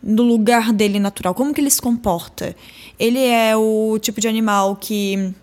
no 0.00 0.22
lugar 0.22 0.72
dele 0.72 1.00
natural, 1.00 1.34
como 1.34 1.52
que 1.52 1.60
ele 1.60 1.70
se 1.70 1.82
comporta. 1.82 2.54
Ele 2.96 3.24
é 3.24 3.56
o 3.56 3.98
tipo 3.98 4.20
de 4.20 4.28
animal 4.28 4.76
que, 4.76 5.34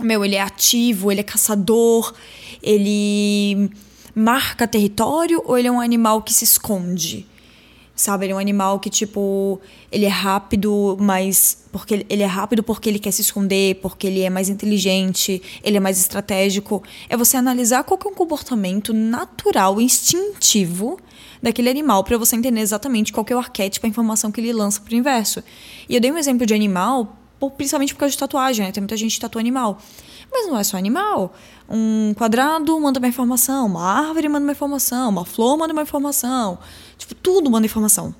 meu, 0.00 0.24
ele 0.24 0.34
é 0.34 0.40
ativo, 0.40 1.12
ele 1.12 1.20
é 1.20 1.24
caçador, 1.24 2.12
ele 2.60 3.70
marca 4.14 4.66
território 4.66 5.42
ou 5.44 5.58
ele 5.58 5.68
é 5.68 5.70
um 5.70 5.80
animal 5.80 6.22
que 6.22 6.32
se 6.32 6.44
esconde? 6.44 7.26
Sabe, 7.96 8.26
ele 8.26 8.32
é 8.32 8.36
um 8.36 8.40
animal 8.40 8.80
que, 8.80 8.90
tipo, 8.90 9.60
ele 9.90 10.04
é 10.04 10.08
rápido, 10.08 10.96
mas. 11.00 11.64
Porque 11.70 12.04
ele 12.08 12.24
é 12.24 12.26
rápido 12.26 12.60
porque 12.60 12.88
ele 12.88 12.98
quer 12.98 13.12
se 13.12 13.22
esconder, 13.22 13.76
porque 13.76 14.08
ele 14.08 14.22
é 14.22 14.30
mais 14.30 14.48
inteligente, 14.48 15.40
ele 15.62 15.76
é 15.76 15.80
mais 15.80 15.98
estratégico. 15.98 16.82
É 17.08 17.16
você 17.16 17.36
analisar 17.36 17.84
qual 17.84 17.96
que 17.96 18.08
é 18.08 18.10
um 18.10 18.14
comportamento 18.14 18.92
natural, 18.92 19.80
instintivo 19.80 20.98
daquele 21.40 21.70
animal 21.70 22.02
para 22.02 22.18
você 22.18 22.34
entender 22.34 22.60
exatamente 22.60 23.12
qual 23.12 23.24
que 23.24 23.32
é 23.32 23.36
o 23.36 23.38
arquétipo, 23.38 23.86
a 23.86 23.88
informação 23.88 24.32
que 24.32 24.40
ele 24.40 24.52
lança 24.52 24.80
para 24.80 24.92
o 24.92 24.96
inverso. 24.96 25.44
E 25.88 25.94
eu 25.94 26.00
dei 26.00 26.10
um 26.10 26.18
exemplo 26.18 26.44
de 26.44 26.54
animal 26.54 27.16
principalmente 27.50 27.94
por 27.94 28.00
causa 28.00 28.12
de 28.12 28.18
tatuagem, 28.18 28.64
né? 28.64 28.72
Tem 28.72 28.80
muita 28.80 28.96
gente 28.96 29.14
que 29.14 29.20
tatua 29.20 29.40
animal. 29.40 29.78
Mas 30.34 30.48
não 30.48 30.58
é 30.58 30.64
só 30.64 30.76
animal. 30.76 31.32
Um 31.70 32.12
quadrado 32.14 32.78
manda 32.80 32.98
uma 32.98 33.06
informação, 33.06 33.66
uma 33.66 33.84
árvore 33.84 34.28
manda 34.28 34.44
uma 34.44 34.50
informação, 34.50 35.08
uma 35.10 35.24
flor 35.24 35.56
manda 35.56 35.72
uma 35.72 35.82
informação. 35.82 36.58
Tipo, 36.98 37.14
tudo 37.14 37.48
manda 37.48 37.64
informação. 37.64 38.12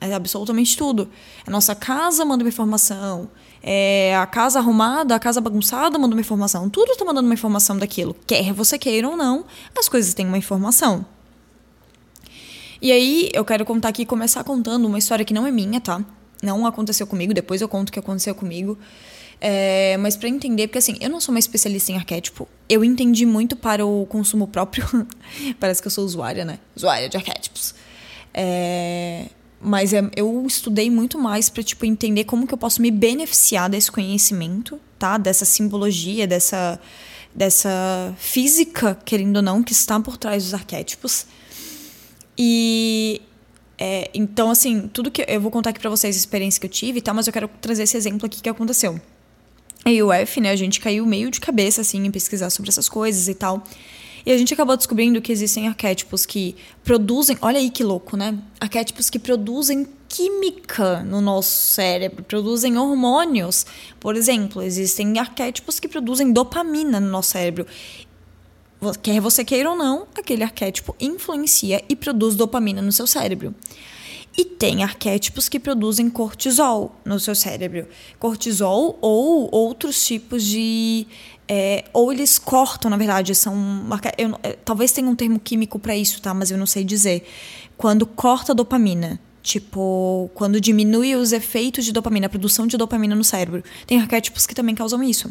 É 0.00 0.14
absolutamente 0.14 0.76
tudo. 0.76 1.10
A 1.44 1.50
nossa 1.50 1.74
casa 1.74 2.24
manda 2.24 2.44
uma 2.44 2.48
informação. 2.48 3.28
É, 3.60 4.16
a 4.16 4.26
casa 4.26 4.60
arrumada, 4.60 5.16
a 5.16 5.18
casa 5.18 5.40
bagunçada 5.40 5.98
manda 5.98 6.14
uma 6.14 6.20
informação. 6.20 6.70
Tudo 6.70 6.92
está 6.92 7.04
mandando 7.04 7.26
uma 7.26 7.34
informação 7.34 7.76
daquilo. 7.76 8.14
Quer 8.28 8.52
você 8.52 8.78
queira 8.78 9.08
ou 9.08 9.16
não, 9.16 9.44
as 9.76 9.88
coisas 9.88 10.14
têm 10.14 10.26
uma 10.26 10.38
informação. 10.38 11.04
E 12.80 12.92
aí, 12.92 13.28
eu 13.34 13.44
quero 13.44 13.64
contar 13.66 13.88
aqui, 13.88 14.06
começar 14.06 14.44
contando 14.44 14.86
uma 14.86 14.98
história 14.98 15.24
que 15.24 15.34
não 15.34 15.46
é 15.46 15.50
minha, 15.50 15.80
tá? 15.80 16.02
Não 16.40 16.64
aconteceu 16.64 17.06
comigo, 17.06 17.34
depois 17.34 17.60
eu 17.60 17.68
conto 17.68 17.90
o 17.90 17.92
que 17.92 17.98
aconteceu 17.98 18.34
comigo. 18.36 18.78
É, 19.40 19.96
mas 19.96 20.16
para 20.16 20.28
entender, 20.28 20.66
porque 20.66 20.78
assim, 20.78 20.96
eu 21.00 21.08
não 21.08 21.18
sou 21.18 21.32
uma 21.34 21.38
especialista 21.38 21.92
em 21.92 21.96
arquétipo. 21.96 22.46
Eu 22.68 22.84
entendi 22.84 23.24
muito 23.24 23.56
para 23.56 23.86
o 23.86 24.04
consumo 24.06 24.46
próprio. 24.46 24.86
Parece 25.58 25.80
que 25.80 25.88
eu 25.88 25.90
sou 25.90 26.04
usuária, 26.04 26.44
né? 26.44 26.58
Usuária 26.76 27.08
de 27.08 27.16
arquétipos. 27.16 27.74
É, 28.34 29.26
mas 29.60 29.92
é, 29.94 30.02
eu 30.14 30.44
estudei 30.46 30.90
muito 30.90 31.18
mais 31.18 31.48
para 31.48 31.62
tipo 31.62 31.86
entender 31.86 32.24
como 32.24 32.46
que 32.46 32.52
eu 32.52 32.58
posso 32.58 32.82
me 32.82 32.90
beneficiar 32.90 33.70
desse 33.70 33.90
conhecimento, 33.90 34.78
tá? 34.98 35.16
Dessa 35.16 35.44
simbologia, 35.44 36.26
dessa 36.26 36.78
dessa 37.32 38.12
física, 38.18 38.98
querendo 39.04 39.36
ou 39.36 39.42
não, 39.42 39.62
que 39.62 39.72
está 39.72 40.00
por 40.00 40.16
trás 40.16 40.42
dos 40.42 40.54
arquétipos. 40.54 41.26
E 42.36 43.22
é, 43.78 44.10
então, 44.12 44.50
assim, 44.50 44.88
tudo 44.88 45.10
que 45.10 45.24
eu 45.26 45.40
vou 45.40 45.50
contar 45.50 45.70
aqui 45.70 45.80
para 45.80 45.88
vocês 45.88 46.16
a 46.16 46.18
experiência 46.18 46.60
que 46.60 46.66
eu 46.66 46.70
tive 46.70 47.00
tal, 47.00 47.14
mas 47.14 47.26
eu 47.26 47.32
quero 47.32 47.48
trazer 47.60 47.84
esse 47.84 47.96
exemplo 47.96 48.26
aqui 48.26 48.42
que 48.42 48.48
aconteceu. 48.48 49.00
A 49.84 50.22
UF, 50.22 50.40
né, 50.40 50.50
a 50.50 50.56
gente 50.56 50.80
caiu 50.80 51.06
meio 51.06 51.30
de 51.30 51.40
cabeça, 51.40 51.80
assim, 51.80 52.04
em 52.04 52.10
pesquisar 52.10 52.50
sobre 52.50 52.70
essas 52.70 52.88
coisas 52.88 53.28
e 53.28 53.34
tal. 53.34 53.64
E 54.24 54.30
a 54.30 54.36
gente 54.36 54.52
acabou 54.52 54.76
descobrindo 54.76 55.20
que 55.22 55.32
existem 55.32 55.66
arquétipos 55.66 56.26
que 56.26 56.54
produzem. 56.84 57.38
Olha 57.40 57.58
aí 57.58 57.70
que 57.70 57.82
louco, 57.82 58.16
né? 58.16 58.38
Arquétipos 58.60 59.08
que 59.08 59.18
produzem 59.18 59.86
química 60.08 61.02
no 61.02 61.20
nosso 61.20 61.72
cérebro, 61.72 62.22
produzem 62.24 62.76
hormônios. 62.76 63.64
Por 63.98 64.16
exemplo, 64.16 64.62
existem 64.62 65.18
arquétipos 65.18 65.80
que 65.80 65.88
produzem 65.88 66.32
dopamina 66.32 67.00
no 67.00 67.08
nosso 67.08 67.30
cérebro. 67.30 67.66
Quer 69.02 69.20
você 69.20 69.44
queira 69.44 69.70
ou 69.70 69.76
não, 69.76 70.06
aquele 70.16 70.42
arquétipo 70.42 70.94
influencia 71.00 71.82
e 71.88 71.94
produz 71.94 72.34
dopamina 72.34 72.82
no 72.82 72.92
seu 72.92 73.06
cérebro. 73.06 73.54
E 74.40 74.44
tem 74.46 74.82
arquétipos 74.82 75.50
que 75.50 75.60
produzem 75.60 76.08
cortisol 76.08 76.96
no 77.04 77.20
seu 77.20 77.34
cérebro. 77.34 77.86
Cortisol 78.18 78.98
ou 79.02 79.50
outros 79.52 80.02
tipos 80.02 80.42
de 80.42 81.06
é, 81.46 81.84
ou 81.92 82.10
eles 82.10 82.38
cortam, 82.38 82.90
na 82.90 82.96
verdade, 82.96 83.34
são. 83.34 83.54
Eu, 84.16 84.40
é, 84.42 84.52
talvez 84.64 84.92
tenha 84.92 85.06
um 85.06 85.14
termo 85.14 85.38
químico 85.38 85.78
para 85.78 85.94
isso, 85.94 86.22
tá? 86.22 86.32
Mas 86.32 86.50
eu 86.50 86.56
não 86.56 86.64
sei 86.64 86.84
dizer. 86.84 87.22
Quando 87.76 88.06
corta 88.06 88.54
dopamina. 88.54 89.20
Tipo, 89.42 90.30
quando 90.34 90.58
diminui 90.58 91.14
os 91.16 91.32
efeitos 91.32 91.84
de 91.84 91.92
dopamina, 91.92 92.26
a 92.26 92.30
produção 92.30 92.66
de 92.66 92.78
dopamina 92.78 93.14
no 93.14 93.24
cérebro. 93.24 93.62
Tem 93.86 94.00
arquétipos 94.00 94.46
que 94.46 94.54
também 94.54 94.74
causam 94.74 95.02
isso. 95.02 95.30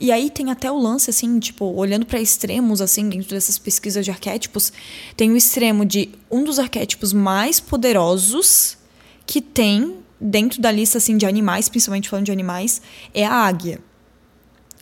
E 0.00 0.10
aí 0.10 0.30
tem 0.30 0.50
até 0.50 0.70
o 0.70 0.78
lance, 0.78 1.10
assim, 1.10 1.38
tipo, 1.38 1.64
olhando 1.64 2.04
para 2.04 2.20
extremos, 2.20 2.80
assim, 2.80 3.08
dentro 3.08 3.30
dessas 3.30 3.58
pesquisas 3.58 4.04
de 4.04 4.10
arquétipos, 4.10 4.72
tem 5.16 5.30
o 5.30 5.36
extremo 5.36 5.84
de 5.84 6.10
um 6.30 6.44
dos 6.44 6.58
arquétipos 6.58 7.12
mais 7.12 7.60
poderosos 7.60 8.76
que 9.26 9.40
tem 9.40 9.96
dentro 10.20 10.60
da 10.60 10.70
lista, 10.70 10.98
assim, 10.98 11.16
de 11.16 11.26
animais, 11.26 11.68
principalmente 11.68 12.08
falando 12.08 12.26
de 12.26 12.32
animais, 12.32 12.80
é 13.12 13.24
a 13.24 13.32
águia. 13.32 13.80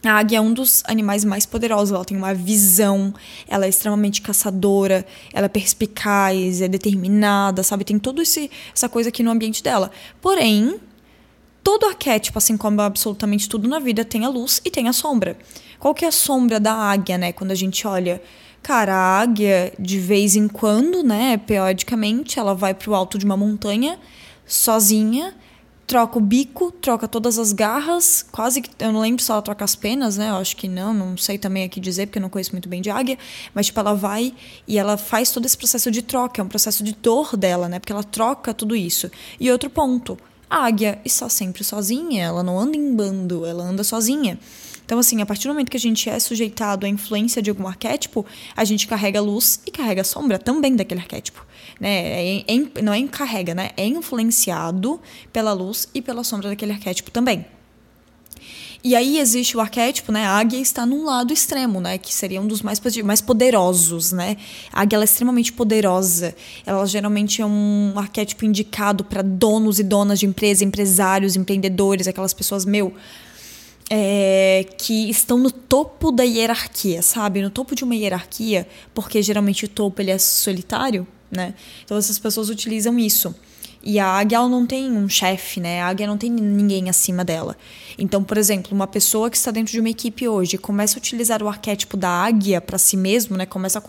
A 0.05 0.15
águia 0.19 0.39
é 0.39 0.41
um 0.41 0.53
dos 0.53 0.83
animais 0.87 1.25
mais 1.25 1.47
poderosos, 1.47 1.95
ela 1.95 2.05
tem 2.05 2.17
uma 2.17 2.35
visão, 2.35 3.15
ela 3.47 3.67
é 3.67 3.69
extremamente 3.69 4.21
caçadora, 4.21 5.07
ela 5.33 5.47
é 5.47 5.49
perspicaz, 5.49 6.61
é 6.61 6.67
determinada, 6.67 7.63
sabe? 7.63 7.85
Tem 7.85 7.99
toda 8.01 8.21
essa 8.21 8.89
coisa 8.89 9.11
aqui 9.11 9.23
no 9.23 9.31
ambiente 9.31 9.63
dela. 9.63 9.93
Porém, 10.21 10.81
todo 11.63 11.87
arquétipo, 11.87 12.39
assim 12.39 12.57
como 12.57 12.81
absolutamente 12.81 13.49
tudo 13.49 13.69
na 13.69 13.79
vida, 13.79 14.05
tem 14.05 14.25
a 14.25 14.29
luz 14.29 14.61
e 14.65 14.71
tem 14.71 14.89
a 14.89 14.93
sombra. 14.93 15.37
Qual 15.79 15.95
que 15.95 16.05
é 16.05 16.09
a 16.09 16.13
sombra 16.13 16.61
da 16.61 16.75
águia, 16.75 17.19
né? 17.19 17.33
Quando 17.33 17.51
a 17.51 17.57
gente 17.57 17.87
olha. 17.87 18.23
Cara, 18.63 18.95
a 18.95 19.21
águia, 19.21 19.73
de 19.79 19.99
vez 19.99 20.37
em 20.37 20.47
quando, 20.47 21.03
né? 21.03 21.37
Periodicamente, 21.37 22.39
ela 22.39 22.55
vai 22.55 22.73
pro 22.73 22.95
alto 22.95 23.19
de 23.19 23.25
uma 23.25 23.37
montanha 23.37 23.99
sozinha 24.47 25.35
troca 25.93 26.17
o 26.17 26.23
bico, 26.23 26.71
troca 26.73 27.07
todas 27.07 27.39
as 27.39 27.53
garras, 27.53 28.25
quase 28.33 28.63
que. 28.63 28.71
Eu 28.83 28.93
não 28.93 29.01
lembro 29.01 29.23
se 29.23 29.31
ela 29.31 29.43
troca 29.43 29.63
as 29.63 29.77
penas, 29.77 30.17
né? 30.17 30.31
Eu 30.31 30.37
acho 30.37 30.57
que 30.57 30.67
não, 30.67 30.95
não 30.95 31.17
sei 31.19 31.37
também 31.37 31.65
aqui 31.65 31.79
dizer, 31.81 32.07
porque 32.07 32.19
eu 32.19 32.23
não 32.23 32.31
conheço 32.31 32.53
muito 32.53 32.67
bem 32.67 32.81
de 32.81 32.89
águia. 32.89 33.19
Mas, 33.55 33.67
tipo, 33.67 33.79
ela 33.79 33.95
vai 33.95 34.35
e 34.67 34.79
ela 34.79 34.97
faz 34.97 35.31
todo 35.31 35.45
esse 35.45 35.57
processo 35.57 35.91
de 35.91 36.01
troca, 36.01 36.41
é 36.41 36.45
um 36.45 36.49
processo 36.49 36.83
de 36.83 36.95
dor 36.95 37.37
dela, 37.37 37.69
né? 37.69 37.79
Porque 37.79 37.93
ela 37.93 38.03
troca 38.03 38.55
tudo 38.55 38.75
isso. 38.75 39.11
E 39.39 39.51
outro 39.51 39.69
ponto: 39.69 40.17
a 40.53 40.67
águia 40.67 41.01
está 41.03 41.31
sempre 41.31 41.65
sozinha, 41.65 42.25
ela 42.25 42.43
não 42.43 42.61
anda 42.61 42.77
em 42.77 42.95
bando, 42.95 43.47
ela 43.47 43.65
anda 43.65 43.83
sozinha. 43.83 44.39
Então, 44.85 44.99
assim, 44.99 45.23
a 45.23 45.27
partir 45.27 45.45
do 45.45 45.55
momento 45.55 45.71
que 45.71 45.79
a 45.79 45.81
gente 45.81 46.11
é 46.11 46.21
sujeitado 46.21 46.85
à 46.85 46.89
influência 46.91 47.41
de 47.41 47.49
algum 47.49 47.67
arquétipo, 47.67 48.27
a 48.55 48.63
gente 48.63 48.87
carrega 48.87 49.19
luz 49.19 49.61
e 49.67 49.71
carrega 49.71 50.05
sombra 50.05 50.39
também 50.39 50.77
daquele 50.77 51.01
arquétipo. 51.01 51.47
Né? 51.81 51.89
É, 51.91 52.41
é, 52.41 52.83
não 52.83 52.93
é 52.93 52.99
encarrega, 52.99 53.55
né? 53.55 53.71
É 53.79 53.87
influenciado 53.87 55.01
pela 55.33 55.55
luz 55.55 55.89
e 55.95 56.03
pela 56.03 56.23
sombra 56.23 56.51
daquele 56.51 56.73
arquétipo 56.73 57.11
também. 57.11 57.47
E 58.85 58.97
aí 58.97 59.19
existe 59.19 59.57
o 59.57 59.61
arquétipo, 59.61 60.11
né? 60.11 60.25
A 60.25 60.39
águia 60.39 60.59
está 60.59 60.85
num 60.85 61.05
lado 61.05 61.33
extremo, 61.33 61.81
né? 61.81 61.99
Que 61.99 62.13
seria 62.13 62.41
um 62.41 62.47
dos 62.49 62.63
mais, 62.63 62.81
mais 63.05 63.21
poderosos, 63.21 64.11
né? 64.11 64.37
A 64.73 64.81
águia 64.83 64.99
é 64.99 65.05
extremamente 65.05 65.53
poderosa. 65.53 66.35
Ela 66.67 66.85
geralmente 66.85 67.41
é 67.41 67.47
um 67.47 67.93
arquétipo 67.95 68.45
indicado 68.45 69.05
para 69.05 69.23
donos 69.23 69.79
e 69.79 69.85
donas 69.85 70.19
de 70.19 70.27
empresa, 70.27 70.65
empresários, 70.65 71.37
empreendedores, 71.37 72.09
aquelas 72.09 72.35
pessoas, 72.35 72.65
meu, 72.65 72.93
é, 73.89 74.67
que 74.79 75.09
estão 75.09 75.39
no 75.39 75.53
topo 75.53 76.11
da 76.11 76.25
hierarquia, 76.25 77.03
sabe? 77.03 77.41
No 77.41 77.51
topo 77.51 77.77
de 77.77 77.85
uma 77.85 77.95
hierarquia, 77.95 78.67
porque 78.93 79.23
geralmente 79.23 79.65
o 79.65 79.69
topo 79.69 80.03
ele 80.03 80.11
é 80.11 80.19
solitário, 80.19 81.07
né? 81.31 81.55
Então 81.85 81.97
essas 81.97 82.19
pessoas 82.19 82.49
utilizam 82.49 82.99
isso. 82.99 83.33
E 83.85 83.99
a 83.99 84.07
águia 84.07 84.37
ela 84.37 84.49
não 84.49 84.65
tem 84.65 84.93
um 84.93 85.09
chefe, 85.09 85.59
né? 85.59 85.83
A 85.83 85.89
águia 85.89 86.07
não 86.07 86.17
tem 86.17 86.31
ninguém 86.31 86.89
acima 86.89 87.25
dela. 87.25 87.57
Então, 87.99 88.23
por 88.23 88.39
exemplo, 88.39 88.73
uma 88.73 88.87
pessoa 88.87 89.29
que 89.29 89.37
está 89.37 89.51
dentro 89.51 89.73
de 89.73 89.81
uma 89.81 89.89
equipe 89.89 90.29
hoje 90.29 90.57
começa 90.57 90.97
a 90.97 90.99
utilizar 90.99 91.43
o 91.43 91.49
arquétipo 91.49 91.97
da 91.97 92.09
águia 92.09 92.61
para 92.61 92.79
si 92.79 92.97
mesmo, 92.97 93.37
né? 93.37 93.45
Começa 93.45 93.81
a, 93.81 93.83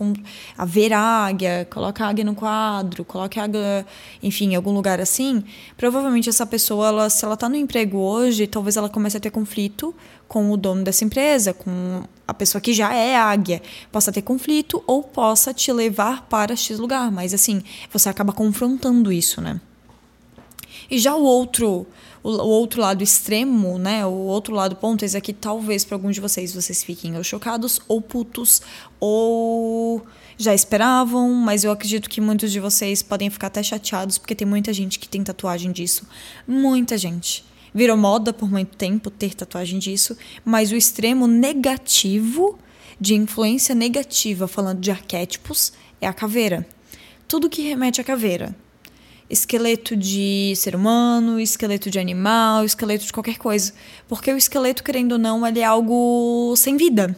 a 0.62 0.64
ver 0.64 0.92
a 0.92 0.98
águia, 0.98 1.66
coloca 1.70 2.04
a 2.04 2.08
águia 2.08 2.24
no 2.24 2.34
quadro, 2.34 3.04
coloca 3.04 3.40
a 3.40 3.44
águia, 3.44 3.86
enfim, 4.20 4.52
em 4.52 4.56
algum 4.56 4.72
lugar 4.72 5.00
assim. 5.00 5.44
Provavelmente 5.76 6.28
essa 6.28 6.44
pessoa, 6.44 6.88
ela, 6.88 7.08
se 7.08 7.24
ela 7.24 7.34
está 7.34 7.48
no 7.48 7.56
emprego 7.56 7.98
hoje, 7.98 8.48
talvez 8.48 8.76
ela 8.76 8.88
comece 8.88 9.16
a 9.16 9.20
ter 9.20 9.30
conflito 9.30 9.94
com 10.26 10.50
o 10.50 10.56
dono 10.56 10.82
dessa 10.82 11.04
empresa, 11.04 11.54
com 11.54 12.02
a 12.26 12.34
pessoa 12.34 12.60
que 12.60 12.72
já 12.72 12.92
é 12.92 13.16
águia, 13.16 13.62
possa 13.92 14.10
ter 14.10 14.22
conflito 14.22 14.82
ou 14.86 15.04
possa 15.04 15.54
te 15.54 15.72
levar 15.72 16.22
para 16.22 16.56
X 16.56 16.80
lugar. 16.80 17.12
Mas 17.12 17.32
assim, 17.32 17.62
você 17.92 18.08
acaba 18.08 18.32
confrontando 18.32 19.12
isso, 19.12 19.40
né? 19.40 19.60
E 20.90 20.98
já 20.98 21.14
o 21.14 21.22
outro, 21.22 21.86
o, 22.22 22.30
o, 22.30 22.48
outro 22.48 22.80
lado 22.80 23.02
extremo, 23.02 23.78
né? 23.78 24.04
O 24.04 24.10
outro 24.10 24.54
lado 24.54 24.76
ponto, 24.76 25.04
esse 25.04 25.16
aqui 25.16 25.32
talvez 25.32 25.84
para 25.84 25.96
alguns 25.96 26.14
de 26.14 26.20
vocês 26.20 26.54
vocês 26.54 26.82
fiquem 26.82 27.16
ou 27.16 27.24
chocados 27.24 27.80
ou 27.88 28.00
putos 28.00 28.62
ou 29.00 30.02
já 30.36 30.54
esperavam, 30.54 31.32
mas 31.32 31.64
eu 31.64 31.70
acredito 31.70 32.10
que 32.10 32.20
muitos 32.20 32.50
de 32.50 32.58
vocês 32.60 33.02
podem 33.02 33.30
ficar 33.30 33.46
até 33.48 33.62
chateados 33.62 34.18
porque 34.18 34.34
tem 34.34 34.46
muita 34.46 34.72
gente 34.72 34.98
que 34.98 35.08
tem 35.08 35.22
tatuagem 35.22 35.72
disso. 35.72 36.06
Muita 36.46 36.98
gente. 36.98 37.44
Virou 37.72 37.96
moda 37.96 38.32
por 38.32 38.50
muito 38.50 38.76
tempo 38.76 39.10
ter 39.10 39.34
tatuagem 39.34 39.78
disso, 39.78 40.16
mas 40.44 40.70
o 40.70 40.76
extremo 40.76 41.26
negativo 41.26 42.58
de 43.00 43.14
influência 43.14 43.74
negativa 43.74 44.46
falando 44.46 44.80
de 44.80 44.90
arquétipos 44.90 45.72
é 46.00 46.06
a 46.06 46.12
caveira. 46.12 46.66
Tudo 47.26 47.50
que 47.50 47.62
remete 47.62 48.00
à 48.00 48.04
caveira 48.04 48.54
esqueleto 49.28 49.96
de 49.96 50.54
ser 50.56 50.76
humano, 50.76 51.40
esqueleto 51.40 51.90
de 51.90 51.98
animal, 51.98 52.64
esqueleto 52.64 53.04
de 53.04 53.12
qualquer 53.12 53.38
coisa. 53.38 53.72
Porque 54.08 54.32
o 54.32 54.36
esqueleto, 54.36 54.82
querendo 54.82 55.12
ou 55.12 55.18
não, 55.18 55.46
ele 55.46 55.60
é 55.60 55.64
algo 55.64 56.54
sem 56.56 56.76
vida. 56.76 57.16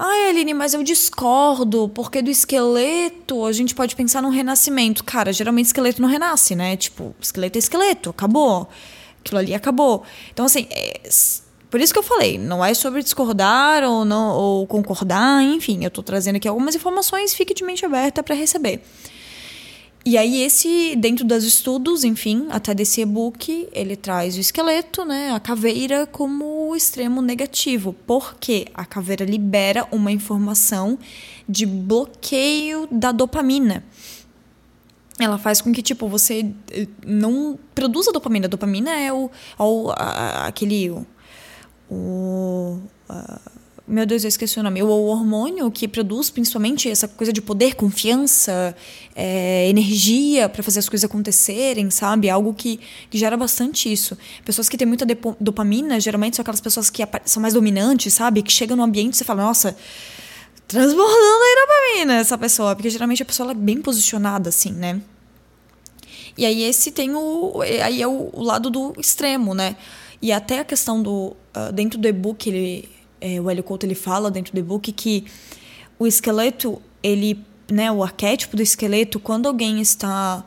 Ai, 0.00 0.28
Aline, 0.30 0.54
mas 0.54 0.74
eu 0.74 0.82
discordo, 0.84 1.88
porque 1.88 2.22
do 2.22 2.30
esqueleto 2.30 3.44
a 3.44 3.50
gente 3.50 3.74
pode 3.74 3.96
pensar 3.96 4.22
num 4.22 4.28
renascimento. 4.28 5.02
Cara, 5.02 5.32
geralmente 5.32 5.66
esqueleto 5.66 6.00
não 6.00 6.08
renasce, 6.08 6.54
né? 6.54 6.76
Tipo, 6.76 7.14
esqueleto 7.20 7.58
é 7.58 7.60
esqueleto, 7.60 8.10
acabou. 8.10 8.68
Aquilo 9.20 9.38
ali 9.38 9.54
acabou. 9.54 10.04
Então, 10.32 10.46
assim, 10.46 10.68
é, 10.70 11.00
por 11.68 11.80
isso 11.80 11.92
que 11.92 11.98
eu 11.98 12.02
falei, 12.04 12.38
não 12.38 12.64
é 12.64 12.72
sobre 12.74 13.02
discordar 13.02 13.82
ou, 13.82 14.04
não, 14.04 14.36
ou 14.36 14.66
concordar, 14.68 15.42
enfim, 15.42 15.84
eu 15.84 15.90
tô 15.90 16.02
trazendo 16.02 16.36
aqui 16.36 16.46
algumas 16.46 16.76
informações, 16.76 17.34
fique 17.34 17.52
de 17.52 17.64
mente 17.64 17.84
aberta 17.84 18.22
para 18.22 18.36
receber. 18.36 18.80
E 20.08 20.16
aí 20.16 20.40
esse, 20.40 20.96
dentro 20.96 21.22
dos 21.22 21.44
estudos, 21.44 22.02
enfim, 22.02 22.46
até 22.48 22.72
desse 22.72 23.02
e-book, 23.02 23.68
ele 23.70 23.94
traz 23.94 24.38
o 24.38 24.40
esqueleto, 24.40 25.04
né, 25.04 25.32
a 25.32 25.38
caveira 25.38 26.06
como 26.06 26.70
o 26.70 26.74
extremo 26.74 27.20
negativo, 27.20 27.94
porque 28.06 28.68
a 28.72 28.86
caveira 28.86 29.22
libera 29.26 29.86
uma 29.92 30.10
informação 30.10 30.98
de 31.46 31.66
bloqueio 31.66 32.88
da 32.90 33.12
dopamina. 33.12 33.84
Ela 35.20 35.36
faz 35.36 35.60
com 35.60 35.74
que, 35.74 35.82
tipo, 35.82 36.08
você 36.08 36.54
eh, 36.70 36.88
não 37.04 37.58
produza 37.74 38.10
dopamina. 38.10 38.46
A 38.46 38.48
dopamina 38.48 38.98
é 38.98 39.12
o, 39.12 39.30
o 39.58 39.90
a, 39.90 40.46
aquele... 40.46 40.90
O 41.90 42.78
a, 43.06 43.38
meu 43.88 44.04
Deus, 44.04 44.22
eu 44.22 44.28
esqueci 44.28 44.60
o 44.60 44.62
nome. 44.62 44.82
O 44.82 44.88
hormônio 44.88 45.70
que 45.70 45.88
produz 45.88 46.28
principalmente 46.28 46.90
essa 46.90 47.08
coisa 47.08 47.32
de 47.32 47.40
poder, 47.40 47.74
confiança, 47.74 48.76
é, 49.16 49.66
energia 49.68 50.46
para 50.46 50.62
fazer 50.62 50.80
as 50.80 50.88
coisas 50.88 51.08
acontecerem, 51.08 51.90
sabe? 51.90 52.28
Algo 52.28 52.52
que, 52.52 52.78
que 53.08 53.16
gera 53.16 53.36
bastante 53.36 53.90
isso. 53.90 54.16
Pessoas 54.44 54.68
que 54.68 54.76
têm 54.76 54.86
muita 54.86 55.06
dopamina, 55.40 55.98
geralmente 55.98 56.36
são 56.36 56.42
aquelas 56.42 56.60
pessoas 56.60 56.90
que 56.90 57.02
são 57.24 57.40
mais 57.40 57.54
dominantes, 57.54 58.12
sabe? 58.12 58.42
Que 58.42 58.52
chegam 58.52 58.76
no 58.76 58.82
ambiente 58.82 59.14
e 59.14 59.16
você 59.16 59.24
fala, 59.24 59.42
nossa, 59.42 59.74
transbordando 60.66 61.42
aí 61.42 61.66
dopamina 61.66 62.14
essa 62.18 62.36
pessoa. 62.36 62.76
Porque 62.76 62.90
geralmente 62.90 63.22
a 63.22 63.26
pessoa 63.26 63.52
é 63.52 63.54
bem 63.54 63.80
posicionada, 63.80 64.50
assim, 64.50 64.72
né? 64.72 65.00
E 66.36 66.44
aí 66.44 66.62
esse 66.62 66.90
tem 66.92 67.14
o. 67.14 67.62
Aí 67.62 68.02
é 68.02 68.06
o, 68.06 68.28
o 68.32 68.42
lado 68.42 68.68
do 68.68 68.92
extremo, 68.98 69.54
né? 69.54 69.76
E 70.20 70.30
até 70.30 70.58
a 70.58 70.64
questão 70.64 71.02
do. 71.02 71.34
Uh, 71.56 71.72
dentro 71.72 71.98
do 71.98 72.06
e-book, 72.06 72.48
ele 72.48 72.97
é, 73.20 73.40
o 73.40 73.50
Hélio 73.50 73.62
Couto 73.62 73.86
ele 73.86 73.94
fala 73.94 74.30
dentro 74.30 74.52
do 74.52 74.58
e-book 74.58 74.90
que 74.92 75.24
o 75.98 76.06
esqueleto, 76.06 76.80
ele, 77.02 77.44
né, 77.70 77.90
o 77.90 78.02
arquétipo 78.02 78.56
do 78.56 78.62
esqueleto, 78.62 79.18
quando 79.18 79.46
alguém 79.46 79.80
está 79.80 80.44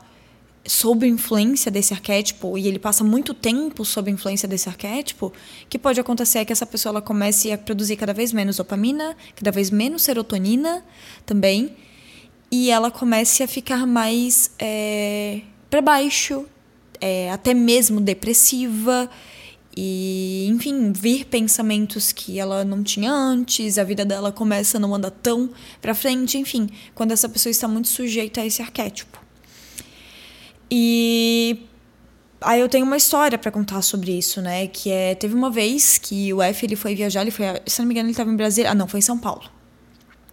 sob 0.64 1.06
influência 1.06 1.70
desse 1.70 1.92
arquétipo 1.92 2.56
e 2.56 2.68
ele 2.68 2.78
passa 2.78 3.02
muito 3.02 3.34
tempo 3.34 3.84
sob 3.84 4.10
influência 4.10 4.48
desse 4.48 4.68
arquétipo, 4.68 5.32
que 5.68 5.78
pode 5.78 6.00
acontecer 6.00 6.38
é 6.38 6.44
que 6.44 6.52
essa 6.52 6.66
pessoa 6.66 6.92
ela 6.92 7.02
comece 7.02 7.50
a 7.50 7.58
produzir 7.58 7.96
cada 7.96 8.14
vez 8.14 8.32
menos 8.32 8.56
dopamina, 8.56 9.16
cada 9.34 9.50
vez 9.50 9.70
menos 9.70 10.02
serotonina 10.02 10.84
também, 11.26 11.74
e 12.50 12.70
ela 12.70 12.90
comece 12.90 13.42
a 13.42 13.48
ficar 13.48 13.86
mais 13.86 14.52
é, 14.58 15.40
para 15.68 15.80
baixo, 15.80 16.44
é, 17.00 17.30
até 17.30 17.54
mesmo 17.54 18.00
depressiva, 18.00 19.10
e, 19.76 20.46
enfim, 20.50 20.92
vir 20.92 21.24
pensamentos 21.24 22.12
que 22.12 22.38
ela 22.38 22.64
não 22.64 22.82
tinha 22.82 23.10
antes, 23.10 23.78
a 23.78 23.84
vida 23.84 24.04
dela 24.04 24.30
começa 24.30 24.76
a 24.76 24.80
não 24.80 24.94
andar 24.94 25.10
tão 25.10 25.50
para 25.80 25.94
frente, 25.94 26.36
enfim, 26.36 26.68
quando 26.94 27.12
essa 27.12 27.28
pessoa 27.28 27.50
está 27.50 27.66
muito 27.66 27.88
sujeita 27.88 28.42
a 28.42 28.46
esse 28.46 28.60
arquétipo. 28.60 29.18
E 30.70 31.60
aí 32.40 32.60
eu 32.60 32.68
tenho 32.68 32.84
uma 32.84 32.96
história 32.96 33.38
para 33.38 33.50
contar 33.50 33.80
sobre 33.82 34.16
isso, 34.16 34.42
né? 34.42 34.66
Que 34.66 34.90
é 34.90 35.14
teve 35.14 35.34
uma 35.34 35.50
vez 35.50 35.96
que 35.96 36.32
o 36.34 36.42
F 36.42 36.66
ele 36.66 36.76
foi 36.76 36.94
viajar, 36.94 37.22
ele 37.22 37.30
foi, 37.30 37.46
se 37.66 37.80
não 37.80 37.86
me 37.86 37.94
engano, 37.94 38.06
ele 38.06 38.12
estava 38.12 38.30
em 38.30 38.36
Brasília, 38.36 38.70
ah 38.70 38.74
não, 38.74 38.86
foi 38.86 38.98
em 38.98 39.02
São 39.02 39.18
Paulo. 39.18 39.44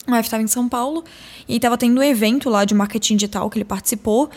O 0.08 0.16
F 0.16 0.28
estava 0.28 0.44
em 0.44 0.48
São 0.48 0.68
Paulo 0.68 1.04
e 1.48 1.56
estava 1.56 1.78
tendo 1.78 2.00
um 2.00 2.04
evento 2.04 2.50
lá 2.50 2.66
de 2.66 2.74
marketing 2.74 3.16
digital 3.16 3.50
que 3.50 3.58
ele 3.58 3.66
participou. 3.66 4.30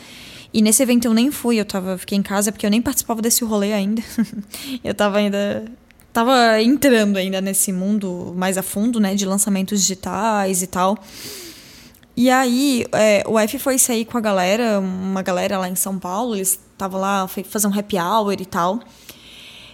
E 0.52 0.60
nesse 0.60 0.82
evento 0.82 1.06
eu 1.06 1.14
nem 1.14 1.30
fui, 1.30 1.58
eu 1.58 1.64
tava, 1.64 1.96
fiquei 1.96 2.18
em 2.18 2.22
casa 2.22 2.52
porque 2.52 2.66
eu 2.66 2.70
nem 2.70 2.82
participava 2.82 3.22
desse 3.22 3.44
rolê 3.44 3.72
ainda. 3.72 4.02
eu 4.84 4.94
tava 4.94 5.18
ainda 5.18 5.64
tava 6.12 6.60
entrando 6.60 7.16
ainda 7.16 7.40
nesse 7.40 7.72
mundo 7.72 8.34
mais 8.36 8.58
a 8.58 8.62
fundo, 8.62 9.00
né, 9.00 9.14
de 9.14 9.24
lançamentos 9.24 9.80
digitais 9.80 10.62
e 10.62 10.66
tal. 10.66 10.98
E 12.14 12.28
aí, 12.28 12.84
é, 12.92 13.24
o 13.26 13.38
F 13.38 13.58
foi 13.58 13.78
sair 13.78 14.04
com 14.04 14.18
a 14.18 14.20
galera, 14.20 14.78
uma 14.78 15.22
galera 15.22 15.56
lá 15.58 15.68
em 15.68 15.74
São 15.74 15.98
Paulo, 15.98 16.36
eles 16.36 16.60
estavam 16.72 17.00
lá, 17.00 17.26
foi 17.26 17.42
fazer 17.42 17.66
um 17.66 17.78
happy 17.78 17.96
hour 17.98 18.36
e 18.38 18.44
tal. 18.44 18.80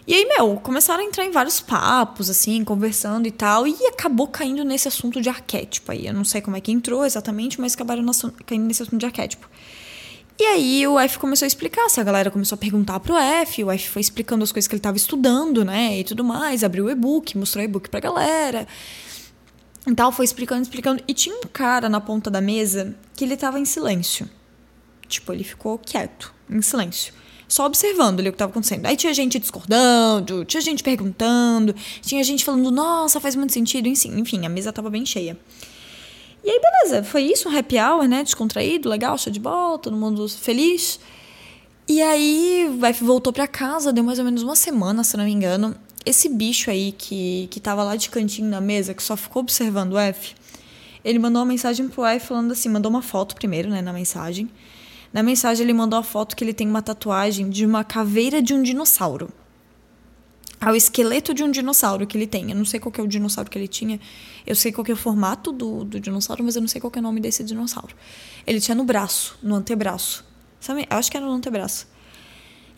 E 0.06 0.14
aí, 0.14 0.24
meu, 0.24 0.56
começaram 0.56 1.02
a 1.02 1.06
entrar 1.06 1.24
em 1.24 1.30
vários 1.30 1.60
papos, 1.60 2.30
assim, 2.30 2.64
conversando 2.64 3.26
e 3.26 3.30
tal, 3.32 3.66
e 3.66 3.74
acabou 3.88 4.28
caindo 4.28 4.64
nesse 4.64 4.88
assunto 4.88 5.20
de 5.20 5.28
arquétipo 5.28 5.92
aí. 5.92 6.06
Eu 6.06 6.14
não 6.14 6.24
sei 6.24 6.40
como 6.40 6.56
é 6.56 6.60
que 6.60 6.72
entrou 6.72 7.04
exatamente, 7.04 7.60
mas 7.60 7.74
acabaram 7.74 8.06
caindo 8.46 8.64
nesse 8.64 8.82
assunto 8.82 8.98
de 8.98 9.04
arquétipo. 9.04 9.48
E 10.40 10.44
aí 10.44 10.86
o 10.86 10.98
F 11.00 11.18
começou 11.18 11.46
a 11.46 11.48
explicar, 11.48 11.88
se 11.88 12.00
a 12.00 12.04
galera 12.04 12.30
começou 12.30 12.54
a 12.54 12.58
perguntar 12.58 13.00
pro 13.00 13.16
F, 13.16 13.64
o 13.64 13.72
F 13.72 13.88
foi 13.88 14.00
explicando 14.00 14.44
as 14.44 14.52
coisas 14.52 14.68
que 14.68 14.74
ele 14.74 14.78
estava 14.78 14.96
estudando, 14.96 15.64
né, 15.64 15.98
e 15.98 16.04
tudo 16.04 16.22
mais, 16.22 16.62
abriu 16.62 16.84
o 16.84 16.90
e-book, 16.90 17.36
mostrou 17.36 17.60
o 17.60 17.64
e-book 17.64 17.88
pra 17.88 17.98
galera. 17.98 18.68
E 19.84 19.94
tal, 19.94 20.12
foi 20.12 20.24
explicando, 20.24 20.62
explicando. 20.62 21.02
E 21.08 21.14
tinha 21.14 21.34
um 21.34 21.40
cara 21.52 21.88
na 21.88 22.00
ponta 22.00 22.30
da 22.30 22.40
mesa 22.40 22.94
que 23.16 23.24
ele 23.24 23.36
tava 23.36 23.58
em 23.58 23.64
silêncio. 23.64 24.28
Tipo, 25.08 25.32
ele 25.32 25.42
ficou 25.42 25.78
quieto, 25.78 26.32
em 26.48 26.60
silêncio. 26.62 27.14
Só 27.48 27.64
observando 27.64 28.20
ali 28.20 28.28
o 28.28 28.32
que 28.32 28.36
estava 28.36 28.50
acontecendo. 28.50 28.84
Aí 28.84 28.96
tinha 28.96 29.14
gente 29.14 29.38
discordando, 29.38 30.44
tinha 30.44 30.60
gente 30.60 30.82
perguntando, 30.84 31.74
tinha 32.02 32.22
gente 32.22 32.44
falando, 32.44 32.70
nossa, 32.70 33.18
faz 33.18 33.34
muito 33.34 33.54
sentido. 33.54 33.88
Enfim, 33.88 34.44
a 34.44 34.48
mesa 34.48 34.70
tava 34.70 34.90
bem 34.90 35.06
cheia. 35.06 35.38
E 36.44 36.50
aí, 36.50 36.60
beleza, 36.60 37.04
foi 37.04 37.22
isso, 37.22 37.48
um 37.48 37.56
happy 37.56 37.76
hour, 37.78 38.06
né? 38.06 38.22
Descontraído, 38.22 38.88
legal, 38.88 39.18
show 39.18 39.32
de 39.32 39.40
bola, 39.40 39.78
todo 39.78 39.96
mundo 39.96 40.28
feliz. 40.28 41.00
E 41.86 42.00
aí, 42.00 42.68
o 42.80 42.84
F 42.86 43.04
voltou 43.04 43.32
pra 43.32 43.46
casa, 43.46 43.92
deu 43.92 44.04
mais 44.04 44.18
ou 44.18 44.24
menos 44.24 44.42
uma 44.42 44.54
semana, 44.54 45.02
se 45.02 45.16
não 45.16 45.24
me 45.24 45.32
engano. 45.32 45.74
Esse 46.06 46.28
bicho 46.28 46.70
aí 46.70 46.92
que, 46.92 47.48
que 47.50 47.60
tava 47.60 47.82
lá 47.82 47.96
de 47.96 48.08
cantinho 48.08 48.48
na 48.48 48.60
mesa, 48.60 48.94
que 48.94 49.02
só 49.02 49.16
ficou 49.16 49.40
observando 49.40 49.92
o 49.94 49.98
F, 49.98 50.34
ele 51.04 51.18
mandou 51.18 51.40
uma 51.42 51.48
mensagem 51.48 51.88
pro 51.88 52.04
F 52.04 52.26
falando 52.28 52.52
assim: 52.52 52.68
mandou 52.68 52.90
uma 52.90 53.02
foto 53.02 53.34
primeiro, 53.34 53.68
né, 53.68 53.82
na 53.82 53.92
mensagem. 53.92 54.48
Na 55.12 55.22
mensagem, 55.22 55.64
ele 55.64 55.72
mandou 55.72 55.98
a 55.98 56.02
foto 56.02 56.36
que 56.36 56.44
ele 56.44 56.52
tem 56.52 56.68
uma 56.68 56.82
tatuagem 56.82 57.48
de 57.48 57.64
uma 57.64 57.82
caveira 57.82 58.42
de 58.42 58.52
um 58.54 58.62
dinossauro 58.62 59.30
ao 60.60 60.74
esqueleto 60.74 61.32
de 61.32 61.42
um 61.42 61.50
dinossauro 61.50 62.06
que 62.06 62.16
ele 62.16 62.26
tem. 62.26 62.50
Eu 62.50 62.56
não 62.56 62.64
sei 62.64 62.80
qual 62.80 62.92
é 62.98 63.02
o 63.02 63.06
dinossauro 63.06 63.50
que 63.50 63.58
ele 63.58 63.68
tinha. 63.68 64.00
Eu 64.46 64.56
sei 64.56 64.72
qual 64.72 64.84
é 64.88 64.92
o 64.92 64.96
formato 64.96 65.52
do, 65.52 65.84
do 65.84 66.00
dinossauro, 66.00 66.42
mas 66.42 66.56
eu 66.56 66.60
não 66.60 66.68
sei 66.68 66.80
qual 66.80 66.92
é 66.94 66.98
o 66.98 67.02
nome 67.02 67.20
desse 67.20 67.44
dinossauro. 67.44 67.94
Ele 68.46 68.60
tinha 68.60 68.74
no 68.74 68.84
braço, 68.84 69.38
no 69.42 69.54
antebraço. 69.54 70.24
Sabe? 70.60 70.86
Eu 70.90 70.96
acho 70.96 71.10
que 71.10 71.16
era 71.16 71.26
no 71.26 71.32
antebraço. 71.32 71.86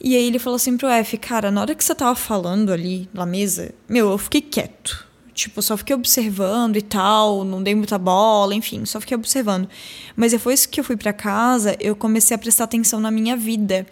E 0.03 0.17
aí 0.17 0.25
ele 0.27 0.39
falou 0.39 0.57
assim 0.57 0.77
pro 0.77 0.89
F, 0.89 1.19
cara, 1.19 1.51
na 1.51 1.61
hora 1.61 1.75
que 1.75 1.85
você 1.85 1.95
tava 1.95 2.15
falando 2.15 2.73
ali 2.73 3.09
na 3.13 3.27
mesa, 3.27 3.75
meu, 3.89 4.11
eu 4.11 4.19
fiquei 4.19 4.41
quieto. 4.41 5.07
Tipo, 5.35 5.63
só 5.63 5.77
fiquei 5.77 5.95
observando 5.95 6.77
e 6.77 6.83
tal, 6.83 7.45
não 7.45 7.63
dei 7.63 7.75
muita 7.75 7.97
bola, 7.99 8.55
enfim, 8.55 8.85
só 8.85 9.01
fiquei 9.01 9.17
observando. 9.17 9.69
Mas 10.17 10.33
depois 10.33 10.67
que 10.67 10.81
eu 10.81 10.85
fui 10.85 10.97
para 10.97 11.13
casa, 11.13 11.77
eu 11.81 11.95
comecei 11.95 12.35
a 12.35 12.39
prestar 12.39 12.65
atenção 12.65 13.01
na 13.01 13.11
minha 13.11 13.37
vida. 13.37 13.87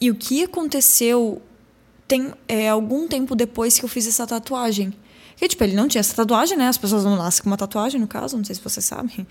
E 0.00 0.10
o 0.10 0.14
que 0.14 0.42
aconteceu 0.42 1.40
tem 2.10 2.32
é, 2.48 2.68
algum 2.68 3.06
tempo 3.06 3.36
depois 3.36 3.78
que 3.78 3.84
eu 3.84 3.88
fiz 3.88 4.04
essa 4.04 4.26
tatuagem. 4.26 4.92
Que, 5.36 5.46
tipo, 5.46 5.62
ele 5.62 5.76
não 5.76 5.86
tinha 5.86 6.00
essa 6.00 6.14
tatuagem, 6.14 6.58
né? 6.58 6.66
As 6.66 6.76
pessoas 6.76 7.04
não 7.04 7.16
nascem 7.16 7.44
com 7.44 7.48
uma 7.48 7.56
tatuagem, 7.56 8.00
no 8.00 8.08
caso, 8.08 8.36
não 8.36 8.44
sei 8.44 8.56
se 8.56 8.60
você 8.60 8.80
sabe. 8.82 9.24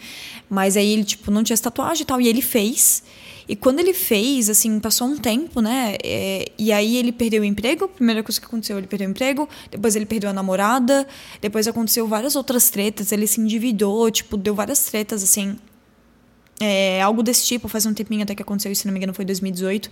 Mas 0.49 0.77
aí 0.77 0.93
ele, 0.93 1.03
tipo, 1.03 1.29
não 1.29 1.43
tinha 1.43 1.53
essa 1.53 1.63
tatuagem 1.63 2.03
e 2.03 2.05
tal. 2.05 2.21
E 2.21 2.27
ele 2.29 2.41
fez. 2.41 3.03
E 3.49 3.55
quando 3.55 3.79
ele 3.79 3.93
fez, 3.93 4.49
assim, 4.49 4.79
passou 4.79 5.07
um 5.07 5.17
tempo, 5.17 5.59
né? 5.59 5.97
É, 6.01 6.49
e 6.57 6.71
aí 6.71 6.95
ele 6.95 7.11
perdeu 7.11 7.41
o 7.41 7.45
emprego. 7.45 7.89
Primeira 7.89 8.23
coisa 8.23 8.39
que 8.39 8.45
aconteceu, 8.47 8.77
ele 8.77 8.87
perdeu 8.87 9.09
o 9.09 9.11
emprego. 9.11 9.47
Depois 9.69 9.95
ele 9.97 10.05
perdeu 10.05 10.29
a 10.29 10.33
namorada. 10.33 11.05
Depois 11.41 11.67
aconteceu 11.67 12.07
várias 12.07 12.35
outras 12.37 12.69
tretas. 12.69 13.11
Ele 13.11 13.27
se 13.27 13.41
endividou, 13.41 14.09
tipo, 14.09 14.37
deu 14.37 14.55
várias 14.55 14.85
tretas, 14.85 15.21
assim. 15.21 15.57
É, 16.61 17.01
algo 17.01 17.21
desse 17.21 17.45
tipo, 17.45 17.67
faz 17.67 17.85
um 17.85 17.93
tempinho 17.93 18.23
até 18.23 18.33
que 18.33 18.41
aconteceu, 18.41 18.73
se 18.73 18.85
não 18.85 18.93
me 18.93 18.99
engano, 18.99 19.13
foi 19.13 19.25
2018. 19.25 19.91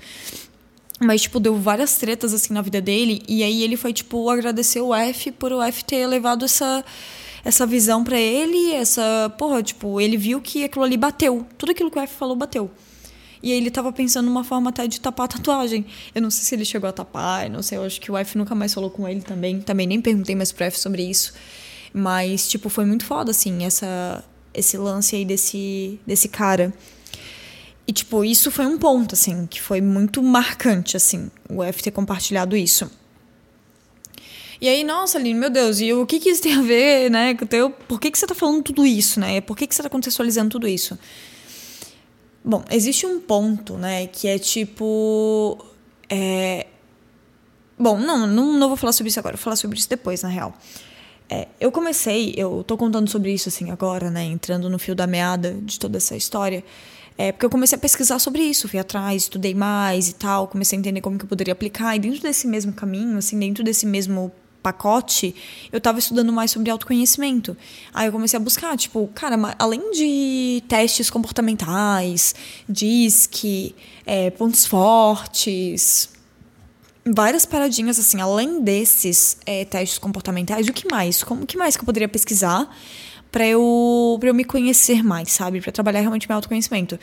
Mas, 0.99 1.21
tipo, 1.21 1.39
deu 1.39 1.55
várias 1.55 1.97
tretas, 1.97 2.33
assim, 2.33 2.53
na 2.53 2.61
vida 2.61 2.81
dele. 2.81 3.21
E 3.27 3.43
aí 3.43 3.63
ele 3.63 3.77
foi, 3.77 3.93
tipo, 3.93 4.29
agradecer 4.29 4.81
o 4.81 4.93
F 4.93 5.31
por 5.31 5.51
o 5.51 5.61
F 5.61 5.83
ter 5.85 6.07
levado 6.07 6.45
essa, 6.45 6.83
essa 7.45 7.65
visão 7.65 8.03
para 8.03 8.19
ele. 8.19 8.73
Essa. 8.73 9.31
Porra, 9.37 9.61
tipo, 9.61 10.01
ele 10.01 10.17
viu 10.17 10.41
que 10.41 10.63
aquilo 10.63 10.83
ali 10.83 10.97
bateu. 10.97 11.45
Tudo 11.57 11.71
aquilo 11.71 11.91
que 11.91 11.99
o 11.99 12.01
F 12.01 12.13
falou 12.15 12.35
bateu. 12.35 12.71
E 13.41 13.51
aí 13.51 13.57
ele 13.57 13.69
tava 13.69 13.91
pensando 13.93 14.25
numa 14.25 14.43
forma 14.43 14.69
até 14.69 14.87
de 14.87 14.99
tapar 14.99 15.25
a 15.25 15.27
tatuagem. 15.27 15.85
Eu 16.13 16.21
não 16.21 16.31
sei 16.31 16.43
se 16.43 16.55
ele 16.55 16.65
chegou 16.65 16.89
a 16.89 16.93
tapar, 16.93 17.49
não 17.49 17.61
sei, 17.61 17.77
eu 17.77 17.83
acho 17.83 18.01
que 18.01 18.11
o 18.11 18.17
F 18.17 18.37
nunca 18.37 18.55
mais 18.55 18.73
falou 18.73 18.89
com 18.89 19.07
ele 19.07 19.21
também. 19.21 19.61
Também 19.61 19.85
nem 19.85 20.01
perguntei 20.01 20.35
mais 20.35 20.51
pro 20.51 20.65
F 20.65 20.79
sobre 20.79 21.03
isso. 21.03 21.33
Mas, 21.93 22.47
tipo, 22.47 22.69
foi 22.69 22.85
muito 22.85 23.05
foda, 23.05 23.31
assim, 23.31 23.63
essa, 23.63 24.23
esse 24.53 24.77
lance 24.77 25.15
aí 25.15 25.25
desse, 25.25 25.99
desse 26.05 26.27
cara. 26.27 26.73
E, 27.87 27.93
tipo, 27.93 28.25
isso 28.25 28.51
foi 28.51 28.65
um 28.65 28.77
ponto, 28.77 29.15
assim, 29.15 29.47
que 29.47 29.61
foi 29.61 29.79
muito 29.79 30.21
marcante, 30.21 30.97
assim, 30.97 31.31
o 31.49 31.63
F 31.63 31.81
ter 31.81 31.91
compartilhado 31.91 32.57
isso. 32.57 32.91
E 34.59 34.67
aí, 34.67 34.83
nossa, 34.83 35.17
Aline, 35.17 35.39
meu 35.39 35.49
Deus, 35.49 35.79
e 35.79 35.93
o 35.93 36.05
que, 36.05 36.19
que 36.19 36.29
isso 36.29 36.41
tem 36.41 36.53
a 36.53 36.61
ver, 36.61 37.09
né, 37.09 37.33
com 37.35 37.45
teu... 37.45 37.69
Por 37.69 37.99
que, 37.99 38.11
que 38.11 38.19
você 38.19 38.27
tá 38.27 38.35
falando 38.35 38.61
tudo 38.61 38.85
isso, 38.85 39.19
né? 39.21 39.39
Por 39.39 39.55
que, 39.55 39.65
que 39.65 39.73
você 39.73 39.81
tá 39.81 39.89
contextualizando 39.89 40.49
tudo 40.49 40.67
isso? 40.67 40.99
Bom, 42.43 42.65
existe 42.69 43.05
um 43.05 43.21
ponto, 43.21 43.77
né, 43.77 44.07
que 44.07 44.27
é 44.27 44.37
tipo... 44.37 45.63
É... 46.09 46.67
Bom, 47.79 47.97
não, 47.99 48.27
não, 48.27 48.53
não 48.53 48.67
vou 48.67 48.75
falar 48.75 48.91
sobre 48.91 49.09
isso 49.09 49.19
agora, 49.19 49.37
vou 49.37 49.43
falar 49.43 49.55
sobre 49.55 49.77
isso 49.77 49.87
depois, 49.87 50.23
na 50.23 50.29
real. 50.29 50.53
É, 51.29 51.47
eu 51.59 51.71
comecei, 51.71 52.33
eu 52.35 52.65
tô 52.65 52.75
contando 52.75 53.09
sobre 53.09 53.31
isso, 53.31 53.47
assim, 53.47 53.69
agora, 53.69 54.09
né, 54.09 54.25
entrando 54.25 54.69
no 54.69 54.79
fio 54.79 54.95
da 54.95 55.07
meada 55.07 55.53
de 55.61 55.79
toda 55.79 55.97
essa 55.97 56.17
história 56.17 56.65
É, 57.17 57.31
porque 57.31 57.45
eu 57.45 57.49
comecei 57.49 57.75
a 57.75 57.79
pesquisar 57.79 58.19
sobre 58.19 58.43
isso, 58.43 58.69
fui 58.69 58.77
atrás, 58.77 59.23
estudei 59.23 59.55
mais 59.55 60.07
e 60.09 60.13
tal, 60.13 60.47
comecei 60.47 60.77
a 60.77 60.79
entender 60.79 61.01
como 61.01 61.17
que 61.17 61.25
eu 61.25 61.29
poderia 61.29 61.53
aplicar. 61.53 61.95
E 61.95 61.99
dentro 61.99 62.21
desse 62.21 62.45
mesmo 62.47 62.73
caminho, 62.73 63.17
assim, 63.17 63.39
dentro 63.39 63.63
desse 63.63 63.85
mesmo 63.87 64.31
pacote, 64.61 65.33
eu 65.71 65.77
estava 65.77 65.97
estudando 65.97 66.31
mais 66.31 66.51
sobre 66.51 66.69
autoconhecimento. 66.69 67.55
Aí 67.93 68.07
eu 68.07 68.11
comecei 68.11 68.37
a 68.37 68.39
buscar, 68.39 68.77
tipo, 68.77 69.09
cara, 69.15 69.37
além 69.57 69.91
de 69.91 70.61
testes 70.67 71.09
comportamentais, 71.09 72.35
DISC, 72.67 73.73
é, 74.05 74.29
pontos 74.29 74.65
fortes, 74.65 76.09
várias 77.05 77.45
paradinhas 77.45 77.97
assim, 77.97 78.19
além 78.19 78.61
desses 78.61 79.37
é, 79.45 79.63
testes 79.65 79.97
comportamentais, 79.97 80.67
o 80.67 80.73
que 80.73 80.87
mais? 80.91 81.23
Como 81.23 81.45
que 81.45 81.57
mais 81.57 81.75
que 81.75 81.81
eu 81.81 81.85
poderia 81.85 82.09
pesquisar 82.09 82.69
para 83.37 83.45
eu, 83.45 84.17
pra 84.19 84.29
eu 84.29 84.33
me 84.33 84.43
conhecer 84.43 85.03
mais, 85.03 85.31
sabe? 85.31 85.61
Para 85.61 85.71
trabalhar 85.71 85.99
realmente 85.99 86.27
meu 86.27 86.35
autoconhecimento. 86.37 86.99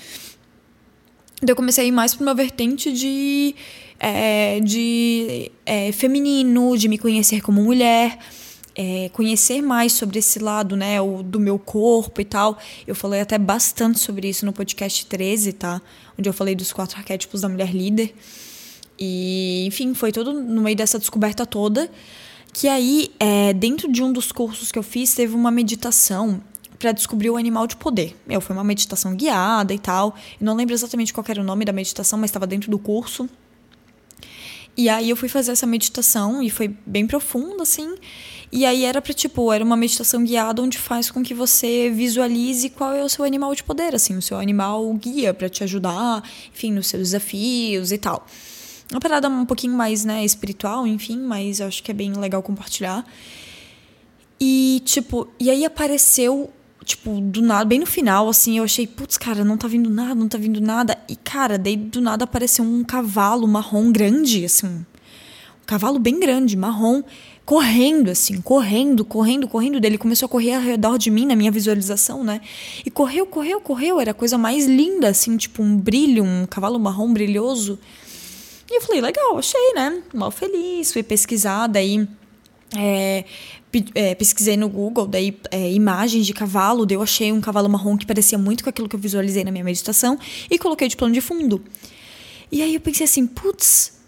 Então 1.37 1.53
eu 1.53 1.55
comecei 1.55 1.85
a 1.85 1.87
ir 1.87 1.93
mais 1.93 2.13
para 2.13 2.25
uma 2.25 2.35
vertente 2.35 2.91
de, 2.91 3.55
é, 4.01 4.59
de 4.59 5.53
é, 5.65 5.93
feminino, 5.93 6.77
de 6.77 6.89
me 6.89 6.99
conhecer 6.99 7.41
como 7.41 7.63
mulher. 7.63 8.19
É, 8.75 9.09
conhecer 9.13 9.63
mais 9.63 9.93
sobre 9.93 10.19
esse 10.19 10.41
lado, 10.41 10.75
né, 10.75 11.01
o, 11.01 11.23
do 11.23 11.39
meu 11.39 11.57
corpo 11.57 12.21
e 12.21 12.25
tal. 12.25 12.59
Eu 12.85 12.97
falei 12.97 13.21
até 13.21 13.39
bastante 13.39 14.01
sobre 14.01 14.29
isso 14.29 14.45
no 14.45 14.53
podcast 14.53 15.07
13, 15.07 15.53
tá? 15.53 15.81
Onde 16.19 16.29
eu 16.29 16.33
falei 16.33 16.57
dos 16.57 16.73
quatro 16.73 16.99
arquétipos 16.99 17.43
da 17.43 17.49
mulher 17.49 17.73
líder. 17.73 18.13
E, 18.99 19.65
enfim, 19.69 19.95
foi 19.95 20.11
todo 20.11 20.33
no 20.33 20.63
meio 20.63 20.77
dessa 20.77 20.99
descoberta 20.99 21.47
toda. 21.47 21.89
Que 22.55 22.69
aí, 22.69 23.11
é, 23.19 23.53
dentro 23.53 23.91
de 23.91 24.01
um 24.01 24.13
dos 24.13 24.31
cursos 24.31 24.71
que 24.71 24.79
eu 24.79 24.83
fiz, 24.85 25.13
teve 25.13 25.35
uma 25.35 25.51
meditação 25.51 26.41
para 26.79 26.93
descobrir 26.93 27.29
o 27.29 27.37
animal 27.37 27.67
de 27.67 27.75
poder. 27.75 28.17
Eu 28.29 28.41
foi 28.41 28.55
uma 28.55 28.63
meditação 28.63 29.17
guiada 29.17 29.75
e 29.75 29.79
tal. 29.79 30.15
Eu 30.41 30.47
não 30.47 30.55
lembro 30.55 30.73
exatamente 30.73 31.13
qual 31.13 31.25
era 31.29 31.41
o 31.41 31.45
nome 31.45 31.65
da 31.65 31.73
meditação, 31.73 32.17
mas 32.17 32.31
estava 32.31 32.47
dentro 32.47 32.71
do 32.71 32.79
curso. 32.79 33.29
E 34.77 34.89
aí 34.89 35.11
eu 35.11 35.17
fui 35.17 35.29
fazer 35.29 35.51
essa 35.51 35.67
meditação 35.67 36.41
e 36.41 36.49
foi 36.49 36.69
bem 36.87 37.09
profunda, 37.09 37.65
assim. 37.65 37.97
E 38.53 38.65
aí 38.65 38.85
era 38.85 39.03
para 39.03 39.13
tipo, 39.13 39.53
era 39.53 39.65
uma 39.65 39.77
meditação 39.77 40.23
guiada 40.23 40.63
onde 40.63 40.79
faz 40.79 41.11
com 41.11 41.25
que 41.25 41.35
você 41.35 41.91
visualize 41.91 42.71
qual 42.71 42.93
é 42.93 43.03
o 43.03 43.09
seu 43.09 43.25
animal 43.25 43.53
de 43.53 43.65
poder, 43.65 43.97
assim, 43.97 44.17
o 44.17 44.23
seu 44.23 44.39
animal 44.39 44.93
guia 44.95 45.35
para 45.35 45.49
te 45.49 45.65
ajudar, 45.65 46.23
enfim, 46.55 46.71
nos 46.71 46.87
seus 46.87 47.03
desafios 47.03 47.91
e 47.91 47.99
tal 47.99 48.25
uma 48.95 49.01
parada 49.01 49.29
um 49.29 49.45
pouquinho 49.45 49.75
mais, 49.75 50.05
né, 50.05 50.25
espiritual, 50.25 50.87
enfim, 50.87 51.19
mas 51.19 51.59
eu 51.59 51.67
acho 51.67 51.83
que 51.83 51.91
é 51.91 51.95
bem 51.95 52.13
legal 52.13 52.41
compartilhar. 52.45 53.05
E, 54.41 54.81
tipo, 54.85 55.27
e 55.41 55.51
aí 55.51 55.65
apareceu, 55.65 56.49
tipo, 56.85 57.21
do 57.21 57.43
nada, 57.43 57.65
bem 57.65 57.81
no 57.81 57.87
final, 57.87 58.29
assim, 58.29 58.59
eu 58.59 58.63
achei, 58.63 58.87
putz, 58.87 59.19
cara, 59.19 59.45
não 59.45 59.57
tá 59.57 59.67
vindo 59.67 59.91
nada, 59.91 60.15
não 60.15 60.29
tá 60.29 60.39
vindo 60.39 60.61
nada. 60.61 60.97
E, 61.09 61.17
cara, 61.17 61.59
daí 61.59 61.77
do 61.77 62.01
nada 62.01 62.23
apareceu 62.23 62.65
um 62.65 62.85
cavalo 62.85 63.49
marrom 63.49 63.91
grande, 63.91 64.45
assim. 64.45 64.69
Um 64.69 65.67
cavalo 65.67 65.99
bem 65.99 66.21
grande, 66.21 66.57
marrom, 66.57 67.03
correndo, 67.45 68.13
assim, 68.13 68.41
correndo, 68.41 69.05
correndo, 69.05 69.49
correndo. 69.49 69.81
Daí 69.81 69.91
ele 69.91 69.99
começou 69.99 70.27
a 70.27 70.29
correr 70.29 70.55
ao 70.55 70.63
redor 70.63 70.99
de 70.99 71.11
mim, 71.11 71.27
na 71.27 71.35
minha 71.35 71.51
visualização, 71.51 72.23
né? 72.23 72.41
E 72.87 72.93
correu, 72.93 73.27
correu, 73.27 73.61
correu. 73.61 74.01
Era 74.01 74.13
a 74.13 74.15
coisa 74.15 74.39
mais 74.39 74.67
linda, 74.67 75.09
assim, 75.09 75.37
tipo, 75.37 75.65
um 75.65 75.77
brilho, 75.77 76.23
um 76.23 76.47
cavalo 76.47 76.79
marrom 76.79 77.13
brilhoso. 77.13 77.77
E 78.75 78.79
eu 78.79 78.81
falei, 78.81 79.01
legal, 79.01 79.39
achei, 79.39 79.73
né? 79.73 80.03
Mal 80.13 80.33
feliz, 80.33 80.93
fui 80.93 81.05
pesquisar, 81.05 81.69
daí. 81.69 82.09
É, 82.77 83.25
é, 83.95 84.17
pesquisei 84.17 84.57
no 84.57 84.69
Google, 84.69 85.07
daí 85.07 85.39
é, 85.53 85.71
imagens 85.71 86.27
de 86.27 86.33
cavalo, 86.33 86.85
daí 86.85 86.97
eu 86.97 87.03
achei 87.03 87.31
um 87.31 87.41
cavalo 87.41 87.69
marrom 87.69 87.97
que 87.97 88.05
parecia 88.05 88.37
muito 88.37 88.65
com 88.65 88.71
aquilo 88.71 88.89
que 88.89 88.97
eu 88.97 89.01
visualizei 89.01 89.45
na 89.45 89.53
minha 89.53 89.63
meditação 89.63 90.19
e 90.51 90.59
coloquei 90.59 90.89
de 90.89 90.97
plano 90.97 91.15
de 91.15 91.21
fundo. 91.21 91.63
E 92.51 92.63
aí 92.63 92.75
eu 92.75 92.81
pensei 92.81 93.05
assim, 93.05 93.29
putz, 93.29 94.01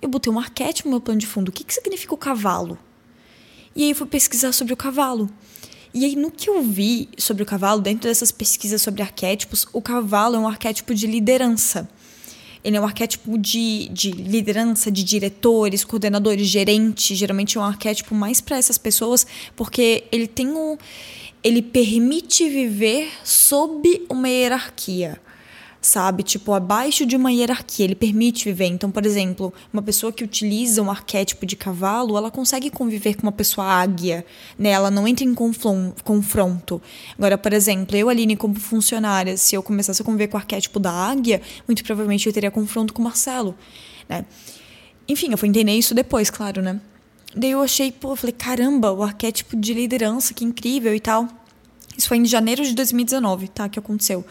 eu 0.00 0.08
botei 0.08 0.32
um 0.32 0.38
arquétipo 0.38 0.88
no 0.88 0.94
meu 0.94 1.00
plano 1.02 1.20
de 1.20 1.26
fundo, 1.26 1.50
o 1.50 1.52
que, 1.52 1.62
que 1.62 1.74
significa 1.74 2.14
o 2.14 2.18
cavalo? 2.18 2.78
E 3.76 3.82
aí 3.82 3.90
eu 3.90 3.96
fui 3.96 4.06
pesquisar 4.06 4.52
sobre 4.52 4.72
o 4.72 4.76
cavalo. 4.76 5.28
E 5.92 6.06
aí, 6.06 6.16
no 6.16 6.30
que 6.30 6.48
eu 6.48 6.62
vi 6.62 7.10
sobre 7.18 7.42
o 7.42 7.46
cavalo, 7.46 7.82
dentro 7.82 8.08
dessas 8.08 8.32
pesquisas 8.32 8.80
sobre 8.80 9.02
arquétipos, 9.02 9.66
o 9.70 9.82
cavalo 9.82 10.34
é 10.34 10.38
um 10.38 10.48
arquétipo 10.48 10.94
de 10.94 11.06
liderança. 11.06 11.88
Ele 12.64 12.76
é 12.76 12.80
um 12.80 12.84
arquétipo 12.84 13.36
de, 13.38 13.88
de 13.90 14.10
liderança, 14.10 14.90
de 14.90 15.04
diretores, 15.04 15.84
coordenadores, 15.84 16.46
gerentes. 16.46 17.16
Geralmente 17.16 17.58
é 17.58 17.60
um 17.60 17.64
arquétipo 17.64 18.14
mais 18.14 18.40
para 18.40 18.56
essas 18.56 18.78
pessoas, 18.78 19.26
porque 19.54 20.04
ele 20.10 20.26
tem 20.26 20.48
um. 20.48 20.78
Ele 21.42 21.60
permite 21.60 22.48
viver 22.48 23.10
sob 23.22 24.06
uma 24.08 24.28
hierarquia 24.30 25.20
sabe? 25.86 26.22
Tipo, 26.22 26.54
abaixo 26.54 27.04
de 27.04 27.14
uma 27.14 27.30
hierarquia, 27.30 27.84
ele 27.84 27.94
permite 27.94 28.46
viver. 28.46 28.66
Então, 28.66 28.90
por 28.90 29.04
exemplo, 29.04 29.52
uma 29.72 29.82
pessoa 29.82 30.10
que 30.10 30.24
utiliza 30.24 30.80
um 30.80 30.90
arquétipo 30.90 31.44
de 31.44 31.56
cavalo, 31.56 32.16
ela 32.16 32.30
consegue 32.30 32.70
conviver 32.70 33.14
com 33.16 33.24
uma 33.24 33.32
pessoa 33.32 33.66
águia, 33.66 34.24
né? 34.58 34.70
Ela 34.70 34.90
não 34.90 35.06
entra 35.06 35.24
em 35.24 35.34
confronto. 35.34 36.80
Agora, 37.18 37.36
por 37.36 37.52
exemplo, 37.52 37.96
eu, 37.96 38.08
Aline, 38.08 38.34
como 38.34 38.54
funcionária, 38.54 39.36
se 39.36 39.54
eu 39.54 39.62
começasse 39.62 40.00
a 40.00 40.04
conviver 40.04 40.28
com 40.28 40.36
o 40.36 40.40
arquétipo 40.40 40.80
da 40.80 40.90
águia, 40.90 41.42
muito 41.68 41.84
provavelmente 41.84 42.26
eu 42.26 42.32
teria 42.32 42.50
confronto 42.50 42.94
com 42.94 43.02
o 43.02 43.04
Marcelo, 43.04 43.54
né? 44.08 44.24
Enfim, 45.06 45.32
eu 45.32 45.36
fui 45.36 45.50
entender 45.50 45.72
isso 45.72 45.94
depois, 45.94 46.30
claro, 46.30 46.62
né? 46.62 46.80
Daí 47.36 47.50
eu 47.50 47.60
achei, 47.60 47.92
pô, 47.92 48.12
eu 48.12 48.16
falei, 48.16 48.32
caramba, 48.32 48.90
o 48.90 49.02
arquétipo 49.02 49.54
de 49.54 49.74
liderança, 49.74 50.32
que 50.32 50.44
incrível 50.44 50.94
e 50.94 51.00
tal. 51.00 51.28
Isso 51.96 52.08
foi 52.08 52.16
em 52.16 52.24
janeiro 52.24 52.64
de 52.64 52.74
2019, 52.74 53.48
tá? 53.48 53.68
Que 53.68 53.78
aconteceu. 53.78 54.24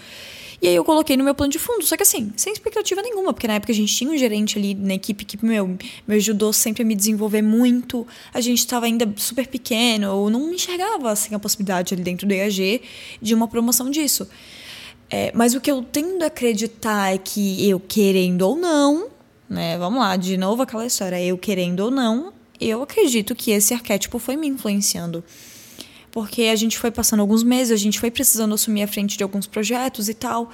E 0.64 0.68
aí 0.70 0.76
eu 0.76 0.86
coloquei 0.86 1.18
no 1.18 1.26
meu 1.26 1.36
plano 1.36 1.52
de 1.52 1.60
fundo, 1.60 1.86
só 1.86 1.98
que 1.98 2.04
assim, 2.04 2.32
sem 2.38 2.54
expectativa 2.54 3.02
nenhuma, 3.02 3.34
porque 3.34 3.46
na 3.46 3.56
época 3.56 3.74
a 3.74 3.76
gente 3.76 3.94
tinha 3.94 4.10
um 4.10 4.18
gerente 4.18 4.58
ali 4.58 4.74
na 4.74 4.94
equipe 4.94 5.26
que, 5.26 5.46
meu, 5.46 5.78
me 6.08 6.16
ajudou 6.16 6.54
sempre 6.54 6.84
a 6.84 6.86
me 6.86 6.96
desenvolver 6.96 7.42
muito. 7.42 8.08
A 8.34 8.40
gente 8.40 8.60
estava 8.60 8.86
ainda 8.86 9.14
super 9.18 9.46
pequeno, 9.46 10.06
eu 10.06 10.30
não 10.30 10.54
enxergava 10.54 11.12
assim 11.12 11.36
a 11.36 11.40
possibilidade 11.40 11.94
ali 11.94 12.02
dentro 12.02 12.26
do 12.26 12.34
EAG 12.34 12.82
de 13.22 13.36
uma 13.36 13.46
promoção 13.46 13.92
disso. 13.92 14.26
É, 15.10 15.34
mas 15.36 15.54
o 15.54 15.60
que 15.60 15.70
eu 15.70 15.84
tendo 15.84 16.24
a 16.24 16.28
acreditar 16.28 17.14
é 17.14 17.18
que 17.18 17.70
eu 17.70 17.78
querendo 17.78 18.44
ou 18.44 18.56
não, 18.56 19.10
né? 19.50 19.78
Vamos 19.78 20.00
lá, 20.00 20.16
de 20.16 20.38
novo 20.38 20.62
aquela 20.62 20.86
história, 20.86 21.22
eu 21.22 21.38
querendo 21.38 21.82
ou 21.82 21.92
não, 21.92 22.32
eu 22.58 22.82
acredito 22.82 23.36
que 23.36 23.52
esse 23.52 23.74
arquétipo 23.74 24.18
foi 24.18 24.38
me 24.38 24.48
influenciando 24.48 25.26
porque 26.14 26.44
a 26.44 26.56
gente 26.56 26.78
foi 26.78 26.92
passando 26.92 27.22
alguns 27.22 27.42
meses, 27.42 27.72
a 27.72 27.76
gente 27.76 28.00
foi 28.00 28.12
precisando 28.12 28.54
assumir 28.54 28.84
a 28.84 28.88
frente 28.88 29.18
de 29.18 29.24
alguns 29.24 29.48
projetos 29.48 30.08
e 30.08 30.14
tal. 30.14 30.52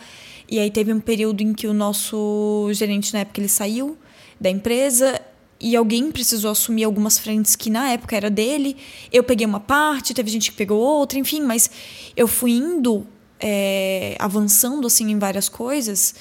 E 0.48 0.58
aí 0.58 0.72
teve 0.72 0.94
um 0.94 1.02
período 1.02 1.42
em 1.42 1.54
que 1.54 1.68
o 1.68 1.74
nosso 1.74 2.70
gerente 2.72 3.12
na 3.12 3.20
época 3.20 3.42
ele 3.42 3.50
saiu 3.50 3.98
da 4.40 4.50
empresa 4.50 5.22
e 5.60 5.76
alguém 5.76 6.14
precisou 6.14 6.52
assumir 6.52 6.86
algumas 6.86 7.20
frentes 7.20 7.58
que 7.58 7.70
na 7.70 7.90
época 7.90 8.16
era 8.16 8.30
dele. 8.30 8.78
Eu 9.12 9.22
peguei 9.22 9.46
uma 9.46 9.60
parte, 9.60 10.14
teve 10.14 10.32
gente 10.32 10.50
que 10.50 10.56
pegou 10.56 10.80
outra, 10.80 11.20
enfim, 11.20 11.42
mas 11.42 11.70
eu 12.16 12.26
fui 12.26 12.52
indo 12.52 13.06
é, 13.38 14.16
avançando 14.18 14.88
assim 14.88 15.12
em 15.12 15.20
várias 15.20 15.50
coisas. 15.50 16.16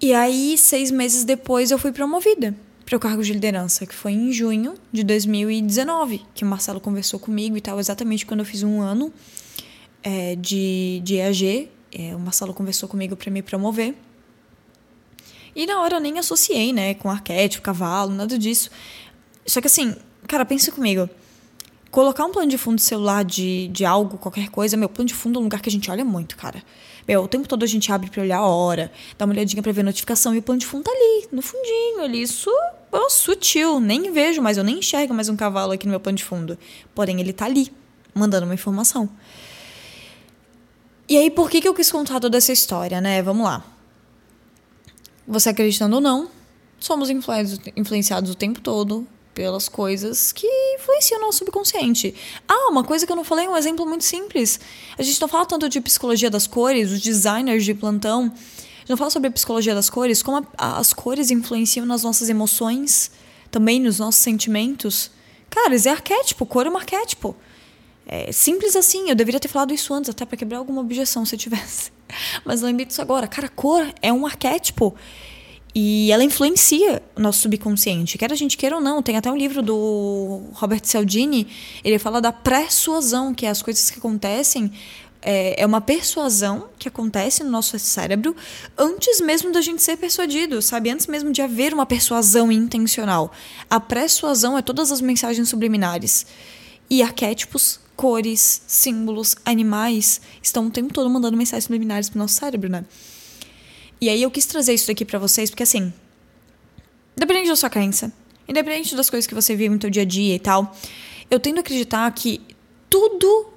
E 0.00 0.12
aí, 0.12 0.58
seis 0.58 0.90
meses 0.90 1.22
depois, 1.22 1.70
eu 1.70 1.78
fui 1.78 1.92
promovida 1.92 2.52
para 2.90 2.96
o 2.96 3.00
cargo 3.00 3.22
de 3.22 3.32
liderança, 3.32 3.86
que 3.86 3.94
foi 3.94 4.10
em 4.10 4.32
junho 4.32 4.74
de 4.90 5.04
2019, 5.04 6.22
que 6.34 6.42
o 6.42 6.46
Marcelo 6.46 6.80
conversou 6.80 7.20
comigo 7.20 7.56
e 7.56 7.60
tal, 7.60 7.78
exatamente 7.78 8.26
quando 8.26 8.40
eu 8.40 8.44
fiz 8.44 8.64
um 8.64 8.80
ano 8.80 9.12
é, 10.02 10.34
de, 10.34 11.00
de 11.04 11.14
EAG. 11.14 11.70
É, 11.92 12.16
o 12.16 12.18
Marcelo 12.18 12.52
conversou 12.52 12.88
comigo 12.88 13.14
para 13.14 13.30
me 13.30 13.42
promover. 13.42 13.94
E 15.54 15.66
na 15.66 15.80
hora 15.80 15.98
eu 15.98 16.00
nem 16.00 16.18
associei, 16.18 16.72
né, 16.72 16.94
com 16.94 17.08
arquétipo, 17.08 17.62
cavalo, 17.62 18.12
nada 18.12 18.36
disso. 18.36 18.68
Só 19.46 19.60
que 19.60 19.68
assim, 19.68 19.94
cara, 20.26 20.44
pensa 20.44 20.72
comigo. 20.72 21.08
Colocar 21.92 22.24
um 22.24 22.32
plano 22.32 22.48
de 22.48 22.58
fundo 22.58 22.80
celular 22.80 23.24
de, 23.24 23.68
de 23.68 23.84
algo, 23.84 24.18
qualquer 24.18 24.48
coisa, 24.48 24.76
meu 24.76 24.88
plano 24.88 25.06
de 25.06 25.14
fundo 25.14 25.38
é 25.38 25.40
um 25.40 25.44
lugar 25.44 25.62
que 25.62 25.68
a 25.68 25.72
gente 25.72 25.88
olha 25.92 26.04
muito, 26.04 26.36
cara. 26.36 26.60
Meu, 27.06 27.22
o 27.22 27.28
tempo 27.28 27.46
todo 27.46 27.62
a 27.62 27.68
gente 27.68 27.92
abre 27.92 28.10
pra 28.10 28.20
olhar 28.20 28.38
a 28.38 28.46
hora, 28.46 28.90
dá 29.16 29.26
uma 29.26 29.32
olhadinha 29.32 29.62
pra 29.62 29.70
ver 29.70 29.82
a 29.82 29.84
notificação 29.84 30.34
e 30.34 30.38
o 30.38 30.42
plano 30.42 30.58
de 30.58 30.66
fundo 30.66 30.82
tá 30.82 30.90
ali, 30.90 31.28
no 31.30 31.40
fundinho 31.40 32.02
ali. 32.02 32.22
Isso 32.22 32.50
é 32.92 33.10
sutil, 33.10 33.80
nem 33.80 34.10
vejo 34.10 34.42
mais, 34.42 34.56
eu 34.56 34.64
nem 34.64 34.78
enxergo 34.78 35.14
mais 35.14 35.28
um 35.28 35.36
cavalo 35.36 35.72
aqui 35.72 35.86
no 35.86 35.90
meu 35.90 36.00
plano 36.00 36.18
de 36.18 36.24
fundo. 36.24 36.58
Porém, 36.94 37.20
ele 37.20 37.32
tá 37.32 37.44
ali, 37.44 37.72
mandando 38.14 38.46
uma 38.46 38.54
informação. 38.54 39.08
E 41.08 41.16
aí, 41.16 41.30
por 41.30 41.50
que, 41.50 41.60
que 41.60 41.68
eu 41.68 41.74
quis 41.74 41.90
contar 41.90 42.20
toda 42.20 42.38
essa 42.38 42.52
história, 42.52 43.00
né? 43.00 43.22
Vamos 43.22 43.44
lá. 43.44 43.64
Você 45.26 45.48
acreditando 45.48 45.96
ou 45.96 46.00
não, 46.00 46.30
somos 46.78 47.08
influenciados 47.10 48.30
o 48.30 48.34
tempo 48.34 48.60
todo 48.60 49.06
pelas 49.34 49.68
coisas 49.68 50.32
que 50.32 50.46
influenciam 50.74 51.18
o 51.18 51.22
nosso 51.22 51.38
subconsciente. 51.38 52.14
Ah, 52.48 52.68
uma 52.70 52.84
coisa 52.84 53.06
que 53.06 53.12
eu 53.12 53.16
não 53.16 53.24
falei, 53.24 53.48
um 53.48 53.56
exemplo 53.56 53.86
muito 53.86 54.04
simples. 54.04 54.60
A 54.98 55.02
gente 55.02 55.20
não 55.20 55.28
fala 55.28 55.46
tanto 55.46 55.68
de 55.68 55.80
psicologia 55.80 56.30
das 56.30 56.46
cores, 56.46 56.90
os 56.90 57.00
designers 57.00 57.64
de 57.64 57.74
plantão. 57.74 58.32
Não 58.90 58.96
fala 58.96 59.08
sobre 59.08 59.28
a 59.28 59.30
psicologia 59.30 59.72
das 59.72 59.88
cores, 59.88 60.20
como 60.20 60.44
a, 60.58 60.78
as 60.80 60.92
cores 60.92 61.30
influenciam 61.30 61.86
nas 61.86 62.02
nossas 62.02 62.28
emoções, 62.28 63.12
também 63.48 63.78
nos 63.78 64.00
nossos 64.00 64.20
sentimentos. 64.20 65.12
Cara, 65.48 65.76
isso 65.76 65.88
é 65.88 65.92
arquétipo, 65.92 66.44
cor 66.44 66.66
é 66.66 66.70
um 66.70 66.76
arquétipo. 66.76 67.36
É 68.04 68.32
simples 68.32 68.74
assim, 68.74 69.08
eu 69.08 69.14
deveria 69.14 69.38
ter 69.38 69.46
falado 69.46 69.72
isso 69.72 69.94
antes, 69.94 70.10
até 70.10 70.26
para 70.26 70.36
quebrar 70.36 70.58
alguma 70.58 70.80
objeção 70.80 71.24
se 71.24 71.36
eu 71.36 71.38
tivesse. 71.38 71.92
Mas 72.44 72.62
lembrei 72.62 72.84
disso 72.84 73.00
agora. 73.00 73.28
Cara, 73.28 73.48
cor 73.48 73.86
é 74.02 74.12
um 74.12 74.26
arquétipo. 74.26 74.92
E 75.72 76.10
ela 76.10 76.24
influencia 76.24 77.00
o 77.14 77.20
nosso 77.20 77.42
subconsciente. 77.42 78.18
Quer 78.18 78.32
a 78.32 78.34
gente 78.34 78.56
queira 78.56 78.74
ou 78.74 78.82
não. 78.82 79.00
Tem 79.00 79.16
até 79.16 79.30
um 79.30 79.36
livro 79.36 79.62
do 79.62 80.42
Robert 80.54 80.80
Cialdini. 80.82 81.46
Ele 81.84 81.96
fala 81.96 82.20
da 82.20 82.32
persuasão, 82.32 83.32
que 83.32 83.46
é 83.46 83.50
as 83.50 83.62
coisas 83.62 83.88
que 83.88 84.00
acontecem. 84.00 84.72
É, 85.22 85.62
é 85.62 85.66
uma 85.66 85.80
persuasão 85.80 86.70
que 86.78 86.88
acontece 86.88 87.44
no 87.44 87.50
nosso 87.50 87.78
cérebro 87.78 88.34
antes 88.76 89.20
mesmo 89.20 89.52
da 89.52 89.60
gente 89.60 89.82
ser 89.82 89.98
persuadido, 89.98 90.62
sabe? 90.62 90.90
Antes 90.90 91.06
mesmo 91.06 91.30
de 91.30 91.42
haver 91.42 91.74
uma 91.74 91.84
persuasão 91.84 92.50
intencional. 92.50 93.30
A 93.68 93.78
persuasão 93.78 94.56
é 94.56 94.62
todas 94.62 94.90
as 94.90 95.00
mensagens 95.00 95.48
subliminares. 95.48 96.26
E 96.88 97.02
arquétipos, 97.02 97.78
cores, 97.94 98.62
símbolos, 98.66 99.36
animais 99.44 100.22
estão 100.42 100.66
o 100.66 100.70
tempo 100.70 100.94
todo 100.94 101.10
mandando 101.10 101.36
mensagens 101.36 101.64
subliminares 101.64 102.08
pro 102.08 102.18
nosso 102.18 102.34
cérebro, 102.34 102.70
né? 102.70 102.84
E 104.00 104.08
aí 104.08 104.22
eu 104.22 104.30
quis 104.30 104.46
trazer 104.46 104.72
isso 104.72 104.86
daqui 104.86 105.04
para 105.04 105.18
vocês, 105.18 105.50
porque 105.50 105.62
assim, 105.62 105.92
independente 107.14 107.48
da 107.48 107.56
sua 107.56 107.68
crença, 107.68 108.10
independente 108.48 108.96
das 108.96 109.10
coisas 109.10 109.26
que 109.26 109.34
você 109.34 109.54
vive 109.54 109.74
no 109.74 109.80
seu 109.80 109.90
dia 109.90 110.02
a 110.02 110.06
dia 110.06 110.34
e 110.34 110.38
tal, 110.38 110.74
eu 111.30 111.38
tendo 111.38 111.58
a 111.58 111.60
acreditar 111.60 112.10
que 112.12 112.40
tudo 112.88 113.52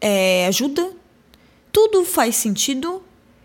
é, 0.00 0.46
ajuda, 0.46 0.92
tudo 1.72 2.04
faz 2.04 2.36
sentido 2.36 3.02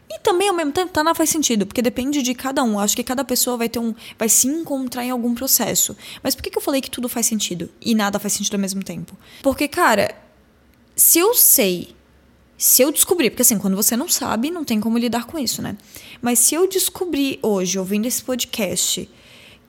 e 0.10 0.20
também 0.20 0.50
ao 0.50 0.56
mesmo 0.56 0.72
tempo 0.72 0.92
tá 0.92 1.14
faz 1.14 1.30
sentido, 1.30 1.68
porque 1.68 1.82
depende 1.82 2.22
de 2.24 2.34
cada 2.34 2.64
um. 2.64 2.80
Acho 2.80 2.96
que 2.96 3.04
cada 3.04 3.24
pessoa 3.24 3.58
vai 3.58 3.70
ter 3.70 3.80
um 3.80 3.94
vai 4.18 4.28
se 4.28 4.48
encontrar 4.48 5.06
em 5.06 5.12
algum 5.12 5.36
processo. 5.36 5.96
Mas 6.24 6.34
por 6.34 6.42
que, 6.42 6.50
que 6.50 6.58
eu 6.58 6.62
falei 6.62 6.82
que 6.82 6.90
tudo 6.90 7.08
faz 7.08 7.28
sentido 7.28 7.70
e 7.80 7.94
nada 7.94 8.18
faz 8.18 8.34
sentido 8.34 8.56
ao 8.56 8.60
mesmo 8.60 8.84
tempo? 8.84 9.16
Porque, 9.44 9.68
cara, 9.68 10.16
se 10.96 11.20
eu 11.20 11.34
sei 11.36 11.96
se 12.58 12.82
eu 12.82 12.92
descobrir, 12.92 13.30
porque 13.30 13.42
assim, 13.42 13.58
quando 13.58 13.78
você 13.78 13.96
não 13.96 14.10
sabe, 14.10 14.52
não 14.52 14.66
tem 14.66 14.82
como 14.82 14.98
lidar 14.98 15.26
com 15.26 15.40
isso, 15.40 15.62
né? 15.62 15.78
Mas 16.22 16.40
se 16.40 16.54
eu 16.54 16.68
descobrir 16.68 17.40
hoje, 17.42 17.80
ouvindo 17.80 18.06
esse 18.06 18.22
podcast, 18.22 19.10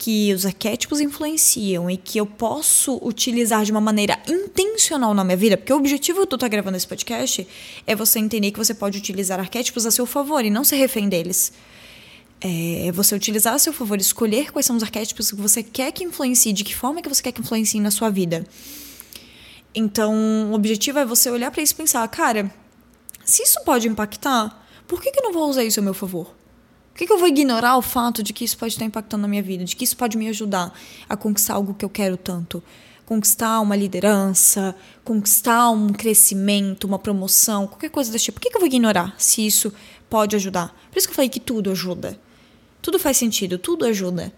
que 0.00 0.32
os 0.32 0.46
arquétipos 0.46 0.98
influenciam 0.98 1.90
e 1.90 1.94
que 1.98 2.16
eu 2.16 2.24
posso 2.24 2.98
utilizar 3.02 3.64
de 3.64 3.70
uma 3.70 3.82
maneira 3.82 4.18
intencional 4.26 5.12
na 5.12 5.22
minha 5.22 5.36
vida, 5.36 5.58
porque 5.58 5.74
o 5.74 5.76
objetivo 5.76 6.20
eu 6.20 6.24
estar 6.24 6.48
gravando 6.48 6.78
esse 6.78 6.86
podcast 6.86 7.46
é 7.86 7.94
você 7.94 8.18
entender 8.18 8.50
que 8.50 8.58
você 8.58 8.72
pode 8.72 8.96
utilizar 8.96 9.38
arquétipos 9.38 9.84
a 9.84 9.90
seu 9.90 10.06
favor 10.06 10.42
e 10.42 10.48
não 10.48 10.64
ser 10.64 10.76
refém 10.76 11.06
deles. 11.06 11.52
É 12.40 12.90
você 12.92 13.14
utilizar 13.14 13.52
a 13.52 13.58
seu 13.58 13.74
favor, 13.74 14.00
escolher 14.00 14.50
quais 14.50 14.64
são 14.64 14.74
os 14.74 14.82
arquétipos 14.82 15.30
que 15.30 15.36
você 15.36 15.62
quer 15.62 15.92
que 15.92 16.02
influencie, 16.02 16.54
de 16.54 16.64
que 16.64 16.74
forma 16.74 17.02
que 17.02 17.08
você 17.08 17.22
quer 17.22 17.32
que 17.32 17.42
influencie 17.42 17.78
na 17.78 17.90
sua 17.90 18.08
vida. 18.08 18.46
Então, 19.74 20.50
o 20.50 20.54
objetivo 20.54 20.98
é 20.98 21.04
você 21.04 21.28
olhar 21.28 21.50
para 21.50 21.62
isso 21.62 21.74
e 21.74 21.76
pensar, 21.76 22.08
cara, 22.08 22.50
se 23.22 23.42
isso 23.42 23.62
pode 23.66 23.86
impactar, 23.86 24.66
por 24.88 25.02
que, 25.02 25.10
que 25.10 25.20
eu 25.20 25.24
não 25.24 25.32
vou 25.34 25.46
usar 25.50 25.62
isso 25.62 25.78
a 25.78 25.82
meu 25.82 25.92
favor? 25.92 26.39
Que, 27.00 27.06
que 27.06 27.12
eu 27.14 27.18
vou 27.18 27.28
ignorar 27.28 27.78
o 27.78 27.80
fato 27.80 28.22
de 28.22 28.30
que 28.30 28.44
isso 28.44 28.58
pode 28.58 28.74
estar 28.74 28.84
impactando 28.84 29.22
na 29.22 29.26
minha 29.26 29.42
vida, 29.42 29.64
de 29.64 29.74
que 29.74 29.84
isso 29.84 29.96
pode 29.96 30.18
me 30.18 30.28
ajudar 30.28 30.70
a 31.08 31.16
conquistar 31.16 31.54
algo 31.54 31.72
que 31.72 31.82
eu 31.82 31.88
quero 31.88 32.14
tanto? 32.14 32.62
Conquistar 33.06 33.58
uma 33.60 33.74
liderança, 33.74 34.76
conquistar 35.02 35.70
um 35.70 35.88
crescimento, 35.94 36.84
uma 36.84 36.98
promoção, 36.98 37.66
qualquer 37.66 37.88
coisa 37.88 38.12
desse 38.12 38.26
tipo. 38.26 38.38
Por 38.38 38.42
que, 38.42 38.50
que 38.50 38.56
eu 38.58 38.60
vou 38.60 38.66
ignorar 38.66 39.14
se 39.16 39.46
isso 39.46 39.72
pode 40.10 40.36
ajudar? 40.36 40.78
Por 40.90 40.98
isso 40.98 41.08
que 41.08 41.12
eu 41.12 41.16
falei 41.16 41.30
que 41.30 41.40
tudo 41.40 41.70
ajuda. 41.70 42.20
Tudo 42.82 42.98
faz 42.98 43.16
sentido, 43.16 43.56
tudo 43.56 43.86
ajuda 43.86 44.30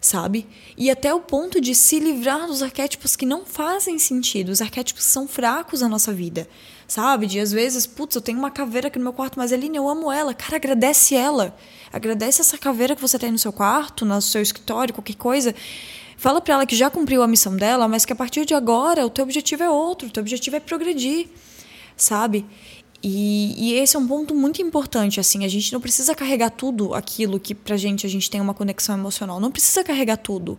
sabe? 0.00 0.46
E 0.76 0.90
até 0.90 1.12
o 1.12 1.20
ponto 1.20 1.60
de 1.60 1.74
se 1.74 1.98
livrar 1.98 2.46
dos 2.46 2.62
arquétipos 2.62 3.16
que 3.16 3.26
não 3.26 3.44
fazem 3.44 3.98
sentido, 3.98 4.50
os 4.50 4.60
arquétipos 4.60 5.04
são 5.04 5.26
fracos 5.26 5.80
na 5.80 5.88
nossa 5.88 6.12
vida, 6.12 6.48
sabe? 6.86 7.26
De 7.26 7.40
às 7.40 7.50
vezes, 7.50 7.86
putz, 7.86 8.14
eu 8.14 8.22
tenho 8.22 8.38
uma 8.38 8.50
caveira 8.50 8.88
aqui 8.88 8.98
no 8.98 9.04
meu 9.04 9.12
quarto, 9.12 9.38
mas 9.38 9.52
Aline, 9.52 9.76
eu 9.76 9.88
amo 9.88 10.10
ela. 10.10 10.34
Cara, 10.34 10.56
agradece 10.56 11.14
ela. 11.14 11.56
Agradece 11.92 12.40
essa 12.40 12.58
caveira 12.58 12.94
que 12.94 13.02
você 13.02 13.18
tem 13.18 13.30
no 13.30 13.38
seu 13.38 13.52
quarto, 13.52 14.04
no 14.04 14.20
seu 14.20 14.42
escritório, 14.42 14.94
qualquer 14.94 15.16
coisa. 15.16 15.54
Fala 16.16 16.40
para 16.40 16.54
ela 16.54 16.66
que 16.66 16.74
já 16.74 16.90
cumpriu 16.90 17.22
a 17.22 17.28
missão 17.28 17.56
dela, 17.56 17.86
mas 17.86 18.04
que 18.04 18.12
a 18.12 18.16
partir 18.16 18.44
de 18.44 18.52
agora 18.52 19.06
o 19.06 19.10
teu 19.10 19.24
objetivo 19.24 19.62
é 19.62 19.70
outro, 19.70 20.08
o 20.08 20.10
teu 20.10 20.20
objetivo 20.20 20.56
é 20.56 20.60
progredir, 20.60 21.28
sabe? 21.96 22.44
E, 23.00 23.54
e, 23.56 23.74
esse 23.74 23.94
é 23.94 23.98
um 23.98 24.06
ponto 24.08 24.34
muito 24.34 24.60
importante, 24.60 25.20
assim, 25.20 25.44
a 25.44 25.48
gente 25.48 25.72
não 25.72 25.80
precisa 25.80 26.16
carregar 26.16 26.50
tudo 26.50 26.94
aquilo 26.94 27.38
que 27.38 27.54
pra 27.54 27.76
gente 27.76 28.04
a 28.04 28.10
gente 28.10 28.28
tem 28.28 28.40
uma 28.40 28.52
conexão 28.52 28.96
emocional, 28.96 29.38
não 29.38 29.52
precisa 29.52 29.84
carregar 29.84 30.16
tudo, 30.16 30.58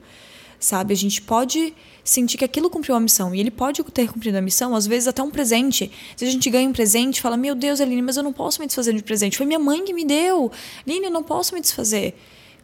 sabe? 0.60 0.94
A 0.94 0.98
gente 0.98 1.22
pode 1.22 1.74
sentir 2.04 2.38
que 2.38 2.46
aquilo 2.46 2.70
cumpriu 2.70 2.96
a 2.96 3.00
missão, 3.00 3.34
e 3.34 3.40
ele 3.40 3.52
pode 3.52 3.84
ter 3.84 4.12
cumprido 4.12 4.38
a 4.38 4.42
missão, 4.42 4.76
às 4.76 4.86
vezes 4.86 5.08
até 5.08 5.22
um 5.22 5.30
presente. 5.30 5.92
Se 6.16 6.26
a 6.26 6.30
gente 6.30 6.50
ganha 6.50 6.68
um 6.68 6.74
presente, 6.74 7.22
fala, 7.22 7.38
meu 7.38 7.56
Deus, 7.56 7.80
Aline, 7.80 8.02
mas 8.02 8.18
eu 8.18 8.24
não 8.24 8.34
posso 8.34 8.60
me 8.60 8.68
desfazer 8.68 8.94
de 8.94 9.04
presente, 9.04 9.38
foi 9.38 9.46
minha 9.46 9.60
mãe 9.60 9.84
que 9.84 9.94
me 9.94 10.06
deu, 10.06 10.52
Aline, 10.86 11.06
eu 11.06 11.12
não 11.12 11.24
posso 11.24 11.54
me 11.54 11.62
desfazer. 11.62 12.16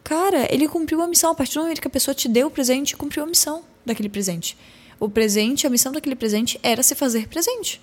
Cara, 0.04 0.46
ele 0.52 0.68
cumpriu 0.68 1.00
a 1.02 1.06
missão, 1.06 1.32
a 1.32 1.34
partir 1.34 1.54
do 1.54 1.62
momento 1.62 1.80
que 1.80 1.88
a 1.88 1.90
pessoa 1.90 2.14
te 2.14 2.28
deu 2.28 2.48
o 2.48 2.50
presente, 2.50 2.96
cumpriu 2.96 3.24
a 3.24 3.26
missão 3.26 3.62
daquele 3.84 4.08
presente. 4.08 4.56
O 5.00 5.08
presente, 5.08 5.66
a 5.66 5.70
missão 5.70 5.92
daquele 5.92 6.16
presente 6.16 6.58
era 6.62 6.82
se 6.82 6.94
fazer 6.94 7.28
presente. 7.28 7.80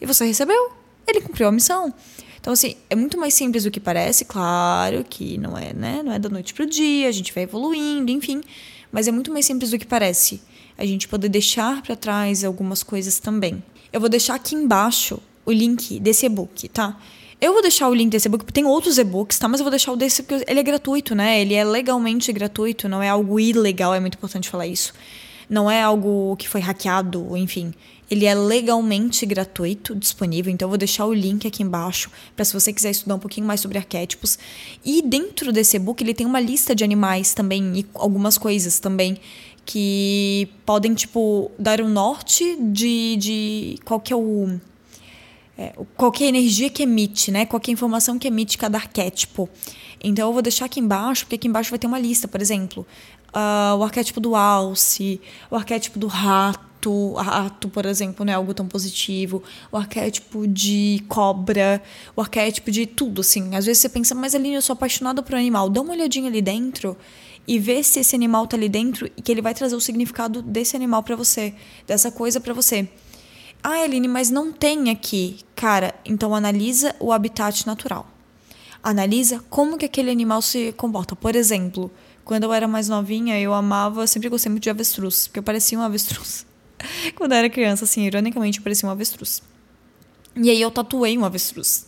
E 0.00 0.06
você 0.06 0.24
recebeu 0.26 0.78
ele 1.10 1.20
cumpriu 1.22 1.48
a 1.48 1.52
missão. 1.52 1.92
Então, 2.40 2.52
assim, 2.52 2.76
é 2.88 2.94
muito 2.94 3.18
mais 3.18 3.34
simples 3.34 3.64
do 3.64 3.70
que 3.70 3.80
parece, 3.80 4.24
claro 4.24 5.04
que 5.08 5.38
não 5.38 5.58
é, 5.58 5.72
né? 5.72 6.02
Não 6.04 6.12
é 6.12 6.18
da 6.18 6.28
noite 6.28 6.54
pro 6.54 6.66
dia, 6.66 7.08
a 7.08 7.12
gente 7.12 7.32
vai 7.32 7.44
evoluindo, 7.44 8.10
enfim. 8.10 8.40
Mas 8.92 9.08
é 9.08 9.12
muito 9.12 9.32
mais 9.32 9.46
simples 9.46 9.70
do 9.70 9.78
que 9.78 9.86
parece. 9.86 10.40
A 10.76 10.84
gente 10.84 11.08
poder 11.08 11.28
deixar 11.28 11.82
para 11.82 11.96
trás 11.96 12.44
algumas 12.44 12.82
coisas 12.82 13.18
também. 13.18 13.62
Eu 13.92 14.00
vou 14.00 14.08
deixar 14.08 14.34
aqui 14.34 14.54
embaixo 14.54 15.20
o 15.44 15.52
link 15.52 15.98
desse 15.98 16.26
e-book, 16.26 16.68
tá? 16.68 16.96
Eu 17.40 17.52
vou 17.52 17.62
deixar 17.62 17.88
o 17.88 17.94
link 17.94 18.10
desse 18.10 18.28
e-book, 18.28 18.52
tem 18.52 18.66
outros 18.66 18.98
e-books, 18.98 19.38
tá? 19.38 19.48
Mas 19.48 19.60
eu 19.60 19.64
vou 19.64 19.70
deixar 19.70 19.92
o 19.92 19.96
desse 19.96 20.22
porque 20.22 20.44
ele 20.48 20.60
é 20.60 20.62
gratuito, 20.62 21.14
né? 21.14 21.40
Ele 21.40 21.54
é 21.54 21.64
legalmente 21.64 22.32
gratuito, 22.32 22.88
não 22.88 23.02
é 23.02 23.08
algo 23.08 23.38
ilegal, 23.38 23.94
é 23.94 24.00
muito 24.00 24.14
importante 24.16 24.48
falar 24.48 24.66
isso. 24.66 24.92
Não 25.48 25.70
é 25.70 25.82
algo 25.82 26.36
que 26.36 26.48
foi 26.48 26.60
hackeado, 26.60 27.36
enfim. 27.36 27.72
Ele 28.10 28.24
é 28.24 28.34
legalmente 28.34 29.26
gratuito, 29.26 29.94
disponível, 29.94 30.52
então 30.52 30.66
eu 30.66 30.70
vou 30.70 30.78
deixar 30.78 31.04
o 31.04 31.12
link 31.12 31.46
aqui 31.46 31.62
embaixo 31.62 32.10
para 32.34 32.44
se 32.44 32.54
você 32.54 32.72
quiser 32.72 32.90
estudar 32.90 33.14
um 33.16 33.18
pouquinho 33.18 33.46
mais 33.46 33.60
sobre 33.60 33.76
arquétipos. 33.76 34.38
E 34.84 35.02
dentro 35.02 35.52
desse 35.52 35.76
e-book 35.76 36.02
ele 36.02 36.14
tem 36.14 36.26
uma 36.26 36.40
lista 36.40 36.74
de 36.74 36.84
animais 36.84 37.34
também 37.34 37.80
e 37.80 37.86
algumas 37.94 38.38
coisas 38.38 38.80
também 38.80 39.18
que 39.68 40.48
podem, 40.64 40.94
tipo, 40.94 41.50
dar 41.58 41.82
um 41.82 41.88
norte 41.90 42.56
de, 42.56 43.16
de 43.16 43.78
qual 43.84 44.00
que 44.00 44.14
é 44.14 44.16
o. 44.16 44.58
É, 45.60 45.74
qualquer 45.96 46.26
energia 46.26 46.70
que 46.70 46.84
emite, 46.84 47.32
né? 47.32 47.44
Qualquer 47.44 47.72
informação 47.72 48.16
que 48.16 48.28
emite 48.28 48.56
cada 48.56 48.78
arquétipo. 48.78 49.48
Então 50.02 50.28
eu 50.28 50.32
vou 50.32 50.40
deixar 50.40 50.66
aqui 50.66 50.78
embaixo, 50.78 51.24
porque 51.24 51.34
aqui 51.34 51.48
embaixo 51.48 51.70
vai 51.70 51.78
ter 51.80 51.88
uma 51.88 51.98
lista, 51.98 52.28
por 52.28 52.40
exemplo. 52.40 52.86
Uh, 53.30 53.76
o 53.76 53.82
arquétipo 53.82 54.20
do 54.20 54.36
alce, 54.36 55.20
o 55.50 55.56
arquétipo 55.56 55.98
do 55.98 56.06
rato 56.06 56.68
rato, 57.16 57.68
por 57.68 57.84
exemplo, 57.84 58.24
não 58.24 58.32
é 58.32 58.36
algo 58.36 58.54
tão 58.54 58.66
positivo, 58.66 59.42
o 59.70 59.76
arquétipo 59.76 60.46
de 60.46 61.02
cobra, 61.08 61.82
o 62.14 62.20
arquétipo 62.20 62.70
de 62.70 62.86
tudo, 62.86 63.20
assim. 63.20 63.54
Às 63.56 63.66
vezes 63.66 63.82
você 63.82 63.88
pensa, 63.88 64.14
mas 64.14 64.34
Aline, 64.34 64.54
eu 64.54 64.62
sou 64.62 64.74
apaixonada 64.74 65.22
por 65.22 65.34
um 65.34 65.38
animal. 65.38 65.68
Dá 65.68 65.80
uma 65.80 65.92
olhadinha 65.92 66.28
ali 66.28 66.40
dentro 66.40 66.96
e 67.46 67.58
vê 67.58 67.82
se 67.82 67.98
esse 68.00 68.14
animal 68.14 68.46
tá 68.46 68.56
ali 68.56 68.68
dentro 68.68 69.10
e 69.16 69.20
que 69.20 69.32
ele 69.32 69.42
vai 69.42 69.54
trazer 69.54 69.74
o 69.74 69.80
significado 69.80 70.40
desse 70.40 70.76
animal 70.76 71.02
para 71.02 71.16
você, 71.16 71.52
dessa 71.86 72.12
coisa 72.12 72.40
para 72.40 72.54
você. 72.54 72.88
Ah, 73.62 73.82
Aline, 73.82 74.08
mas 74.08 74.30
não 74.30 74.52
tem 74.52 74.90
aqui. 74.90 75.40
Cara, 75.54 75.94
então 76.04 76.34
analisa 76.34 76.94
o 77.00 77.12
habitat 77.12 77.66
natural. 77.66 78.06
Analisa 78.82 79.44
como 79.50 79.76
que 79.76 79.84
aquele 79.84 80.10
animal 80.10 80.40
se 80.40 80.72
comporta. 80.72 81.16
Por 81.16 81.34
exemplo, 81.34 81.90
quando 82.24 82.44
eu 82.44 82.52
era 82.52 82.68
mais 82.68 82.88
novinha, 82.88 83.40
eu 83.40 83.52
amava, 83.52 84.06
sempre 84.06 84.28
gostei 84.28 84.50
muito 84.50 84.62
de 84.62 84.70
avestruz, 84.70 85.26
porque 85.26 85.40
eu 85.40 85.42
parecia 85.42 85.78
um 85.78 85.82
avestruz. 85.82 86.46
Quando 87.16 87.32
eu 87.32 87.38
era 87.38 87.50
criança, 87.50 87.84
assim, 87.84 88.04
ironicamente, 88.04 88.60
parecia 88.60 88.88
um 88.88 88.92
avestruz. 88.92 89.42
E 90.36 90.48
aí 90.48 90.60
eu 90.60 90.70
tatuei 90.70 91.18
um 91.18 91.24
avestruz. 91.24 91.87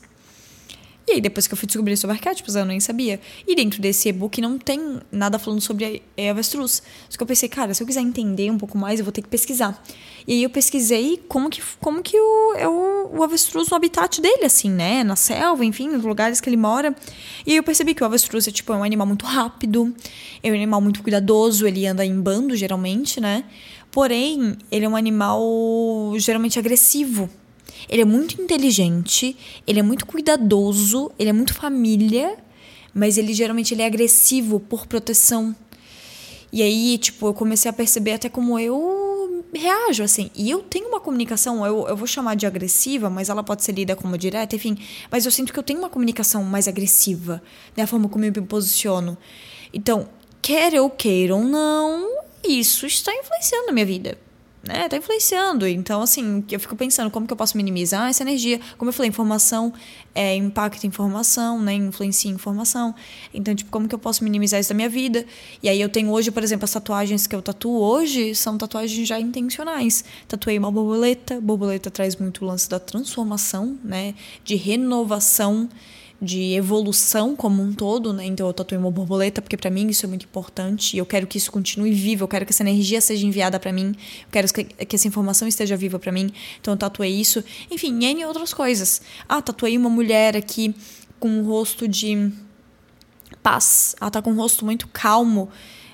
E 1.11 1.15
aí, 1.15 1.21
depois 1.21 1.49
que 1.49 1.55
eu 1.55 1.59
fui 1.59 1.67
descobrir 1.67 1.97
sobre 1.97 2.15
arquétipos, 2.15 2.55
eu 2.55 2.65
nem 2.65 2.79
sabia. 2.79 3.21
E 3.45 3.57
dentro 3.57 3.83
desse 3.83 4.09
e-book 4.09 4.41
não 4.41 4.57
tem 4.57 5.01
nada 5.11 5.41
falando 5.41 5.61
sobre 5.61 6.05
avestruz. 6.31 6.85
Só 7.09 7.17
que 7.17 7.23
eu 7.25 7.27
pensei, 7.27 7.49
cara, 7.49 7.75
se 7.75 7.83
eu 7.83 7.87
quiser 7.87 8.01
entender 8.01 8.49
um 8.49 8.57
pouco 8.57 8.79
mais, 8.79 9.01
eu 9.01 9.05
vou 9.05 9.11
ter 9.11 9.21
que 9.21 9.29
pesquisar. 9.29 9.83
E 10.25 10.35
aí 10.35 10.43
eu 10.45 10.51
pesquisei 10.51 11.21
como 11.27 11.51
que, 11.51 11.61
como 11.81 12.01
que 12.01 12.17
o, 12.17 12.55
é 12.57 12.69
o, 12.69 13.11
o 13.13 13.25
avestruz 13.25 13.69
no 13.69 13.77
habitat 13.77 14.21
dele, 14.21 14.45
assim, 14.45 14.71
né? 14.71 15.03
Na 15.03 15.17
selva, 15.17 15.65
enfim, 15.65 15.89
nos 15.89 16.05
lugares 16.05 16.41
que 16.41 16.49
ele 16.49 16.57
mora. 16.57 16.95
E 17.45 17.51
aí 17.51 17.57
eu 17.57 17.63
percebi 17.65 17.93
que 17.93 18.05
o 18.05 18.07
avestruz 18.07 18.47
é, 18.47 18.53
tipo, 18.53 18.73
é 18.73 18.77
um 18.77 18.85
animal 18.85 19.09
muito 19.09 19.27
rápido, 19.27 19.93
é 20.45 20.49
um 20.49 20.55
animal 20.55 20.81
muito 20.81 21.03
cuidadoso, 21.03 21.67
ele 21.67 21.89
anda 21.89 22.07
em 22.07 22.21
bando, 22.21 22.55
geralmente, 22.55 23.21
né? 23.21 23.43
Porém, 23.91 24.57
ele 24.71 24.85
é 24.85 24.89
um 24.89 24.95
animal 24.95 25.43
geralmente 26.19 26.57
agressivo. 26.57 27.29
Ele 27.89 28.03
é 28.03 28.05
muito 28.05 28.41
inteligente, 28.41 29.37
ele 29.67 29.81
é 29.81 29.83
muito 29.83 30.07
cuidadoso, 30.07 31.11
ele 31.19 31.31
é 31.31 31.33
muito 31.33 31.55
família, 31.55 32.37
mas 32.95 33.19
ele 33.19 33.33
geralmente 33.33 33.75
ele 33.75 33.83
é 33.83 33.87
agressivo 33.87 34.61
por 34.61 34.87
proteção. 34.87 35.55
E 36.53 36.63
aí, 36.63 36.99
tipo, 36.99 37.29
eu 37.29 37.35
comecei 37.35 37.71
a 37.71 37.73
perceber 37.73 38.15
até 38.15 38.29
como 38.29 38.59
eu 38.59 39.45
reajo 39.55 40.03
assim. 40.03 40.31
E 40.35 40.51
eu 40.51 40.61
tenho 40.63 40.89
uma 40.89 41.01
comunicação, 41.01 41.65
eu, 41.65 41.87
eu 41.87 41.97
vou 41.97 42.07
chamar 42.07 42.35
de 42.35 42.47
agressiva, 42.47 43.09
mas 43.09 43.29
ela 43.29 43.43
pode 43.43 43.63
ser 43.63 43.73
lida 43.73 43.95
como 43.95 44.19
direta, 44.19 44.57
enfim. 44.57 44.77
Mas 45.11 45.25
eu 45.25 45.31
sinto 45.31 45.53
que 45.53 45.59
eu 45.59 45.63
tenho 45.63 45.79
uma 45.79 45.89
comunicação 45.89 46.43
mais 46.43 46.67
agressiva, 46.67 47.43
né? 47.77 47.85
A 47.85 47.87
forma 47.87 48.09
como 48.09 48.25
eu 48.25 48.33
me 48.33 48.41
posiciono. 48.43 49.17
Então, 49.73 50.09
quer 50.43 50.75
eu 50.75 50.91
queira 50.91 51.37
ou 51.37 51.45
não, 51.45 52.09
isso 52.45 52.85
está 52.85 53.15
influenciando 53.15 53.67
na 53.67 53.73
minha 53.73 53.87
vida 53.87 54.19
né, 54.63 54.89
tá 54.89 54.97
influenciando. 54.97 55.67
Então, 55.67 56.03
assim, 56.03 56.45
eu 56.51 56.61
fico 56.61 56.77
pensando 56.77 57.11
como 57.11 57.27
que 57.27 57.33
eu 57.33 57.37
posso 57.37 57.57
minimizar 57.57 58.09
essa 58.09 58.23
energia. 58.23 58.61
Como 58.77 58.89
eu 58.89 58.93
falei, 58.93 59.09
informação 59.09 59.73
é, 60.15 60.35
impacta 60.35 60.87
informação, 60.87 61.61
né, 61.61 61.75
influencia 61.75 62.31
informação. 62.31 62.95
Então, 63.33 63.55
tipo, 63.55 63.71
como 63.71 63.89
que 63.89 63.95
eu 63.95 63.99
posso 63.99 64.25
minimizar 64.25 64.61
isso 64.61 64.69
da 64.69 64.75
minha 64.75 64.89
vida? 64.89 65.25
E 65.63 65.69
aí 65.69 65.81
eu 65.81 65.89
tenho 65.89 66.11
hoje, 66.11 66.31
por 66.31 66.43
exemplo, 66.43 66.65
as 66.65 66.73
tatuagens 66.73 67.27
que 67.27 67.35
eu 67.35 67.43
tatuo 67.43 67.81
hoje 67.81 68.35
são 68.35 68.59
tatuagens 68.59 69.07
já 69.07 69.21
intencionais. 69.21 70.05
Tatuei 70.27 70.59
uma 70.59 70.71
borboleta, 70.71 71.41
borboleta 71.41 71.91
traz 71.91 72.17
muito 72.17 72.45
o 72.45 72.49
lance 72.49 72.69
da 72.69 72.79
transformação, 72.79 73.79
né, 73.85 74.15
de 74.45 74.57
renovação 74.57 75.69
de 76.21 76.53
evolução 76.53 77.35
como 77.35 77.63
um 77.63 77.73
todo, 77.73 78.13
né? 78.13 78.27
Então 78.27 78.47
eu 78.47 78.53
tatuei 78.53 78.79
uma 78.79 78.91
borboleta 78.91 79.41
porque 79.41 79.57
para 79.57 79.71
mim 79.71 79.89
isso 79.89 80.05
é 80.05 80.09
muito 80.09 80.27
importante 80.27 80.95
e 80.95 80.99
eu 80.99 81.07
quero 81.07 81.27
que 81.27 81.39
isso 81.39 81.51
continue 81.51 81.93
vivo, 81.93 82.25
eu 82.25 82.29
quero 82.29 82.45
que 82.45 82.53
essa 82.53 82.63
energia 82.63 83.01
seja 83.01 83.27
enviada 83.27 83.59
para 83.59 83.73
mim, 83.73 83.95
eu 84.23 84.29
quero 84.31 84.53
que, 84.53 84.67
essa 84.95 85.09
informação 85.09 85.49
esteja 85.49 85.77
viva 85.77 85.99
para 85.99 86.13
mim. 86.13 86.31
Então 86.61 86.75
eu 86.75 86.79
tatuei 86.79 87.11
isso, 87.11 87.43
enfim, 87.71 88.05
N 88.05 88.25
outras 88.27 88.53
coisas. 88.53 89.01
Ah, 89.29 89.41
tatuei 89.41 89.79
uma 89.79 89.89
mulher 89.89 90.37
aqui 90.37 90.75
com 91.19 91.29
um 91.29 91.43
rosto 91.43 91.89
de 91.89 92.31
paz. 93.43 93.97
Ela 93.99 94.11
tá 94.11 94.21
com 94.21 94.33
um 94.33 94.37
rosto 94.37 94.65
muito 94.65 94.89
calmo, 94.89 95.49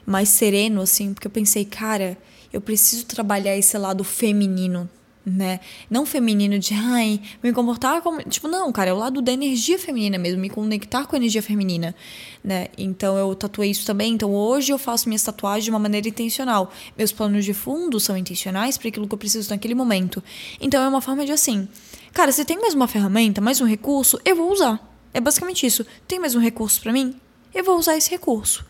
mais 0.04 0.28
sereno 0.28 0.80
assim, 0.80 1.14
porque 1.14 1.28
eu 1.28 1.30
pensei, 1.30 1.64
cara, 1.64 2.18
eu 2.52 2.60
preciso 2.60 3.06
trabalhar 3.06 3.56
esse 3.56 3.78
lado 3.78 4.02
feminino 4.02 4.90
né? 5.26 5.58
Não 5.90 6.06
feminino 6.06 6.56
de, 6.56 6.72
ai, 6.72 7.20
me 7.42 7.52
comportar 7.52 8.00
como. 8.00 8.22
Tipo, 8.22 8.46
não, 8.46 8.70
cara, 8.70 8.90
é 8.90 8.92
o 8.92 8.96
lado 8.96 9.20
da 9.20 9.32
energia 9.32 9.76
feminina 9.76 10.16
mesmo, 10.16 10.40
me 10.40 10.48
conectar 10.48 11.04
com 11.04 11.16
a 11.16 11.18
energia 11.18 11.42
feminina, 11.42 11.96
né? 12.44 12.68
Então 12.78 13.18
eu 13.18 13.34
tatuei 13.34 13.70
isso 13.72 13.84
também. 13.84 14.12
Então 14.12 14.32
hoje 14.32 14.72
eu 14.72 14.78
faço 14.78 15.08
minhas 15.08 15.24
tatuagens 15.24 15.64
de 15.64 15.70
uma 15.70 15.80
maneira 15.80 16.08
intencional. 16.08 16.70
Meus 16.96 17.10
planos 17.10 17.44
de 17.44 17.52
fundo 17.52 17.98
são 17.98 18.16
intencionais 18.16 18.78
para 18.78 18.88
aquilo 18.88 19.08
que 19.08 19.14
eu 19.14 19.18
preciso 19.18 19.50
naquele 19.50 19.74
momento. 19.74 20.22
Então 20.60 20.80
é 20.80 20.88
uma 20.88 21.00
forma 21.00 21.26
de 21.26 21.32
assim, 21.32 21.66
cara, 22.12 22.30
se 22.30 22.44
tem 22.44 22.60
mais 22.60 22.74
uma 22.74 22.86
ferramenta, 22.86 23.40
mais 23.40 23.60
um 23.60 23.66
recurso, 23.66 24.20
eu 24.24 24.36
vou 24.36 24.52
usar. 24.52 24.80
É 25.12 25.20
basicamente 25.20 25.66
isso. 25.66 25.84
Tem 26.06 26.20
mais 26.20 26.36
um 26.36 26.40
recurso 26.40 26.80
para 26.80 26.92
mim? 26.92 27.16
Eu 27.52 27.64
vou 27.64 27.76
usar 27.76 27.96
esse 27.96 28.10
recurso. 28.10 28.64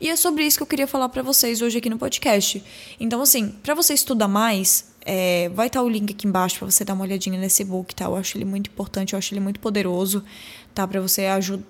E 0.00 0.08
é 0.08 0.14
sobre 0.14 0.46
isso 0.46 0.56
que 0.56 0.62
eu 0.62 0.66
queria 0.66 0.86
falar 0.86 1.08
para 1.08 1.22
vocês 1.22 1.60
hoje 1.60 1.78
aqui 1.78 1.90
no 1.90 1.98
podcast. 1.98 2.62
Então, 3.00 3.20
assim, 3.20 3.48
para 3.62 3.74
você 3.74 3.94
estudar 3.94 4.28
mais, 4.28 4.92
é, 5.10 5.48
vai 5.54 5.68
estar 5.68 5.80
tá 5.80 5.84
o 5.86 5.88
link 5.88 6.12
aqui 6.12 6.28
embaixo 6.28 6.58
para 6.58 6.70
você 6.70 6.84
dar 6.84 6.92
uma 6.92 7.02
olhadinha 7.02 7.40
nesse 7.40 7.64
book, 7.64 7.94
tá? 7.94 8.04
Eu 8.04 8.16
acho 8.16 8.36
ele 8.36 8.44
muito 8.44 8.68
importante, 8.68 9.14
eu 9.14 9.18
acho 9.18 9.32
ele 9.32 9.40
muito 9.40 9.58
poderoso, 9.58 10.22
tá? 10.74 10.86
Para 10.86 11.00
você 11.00 11.22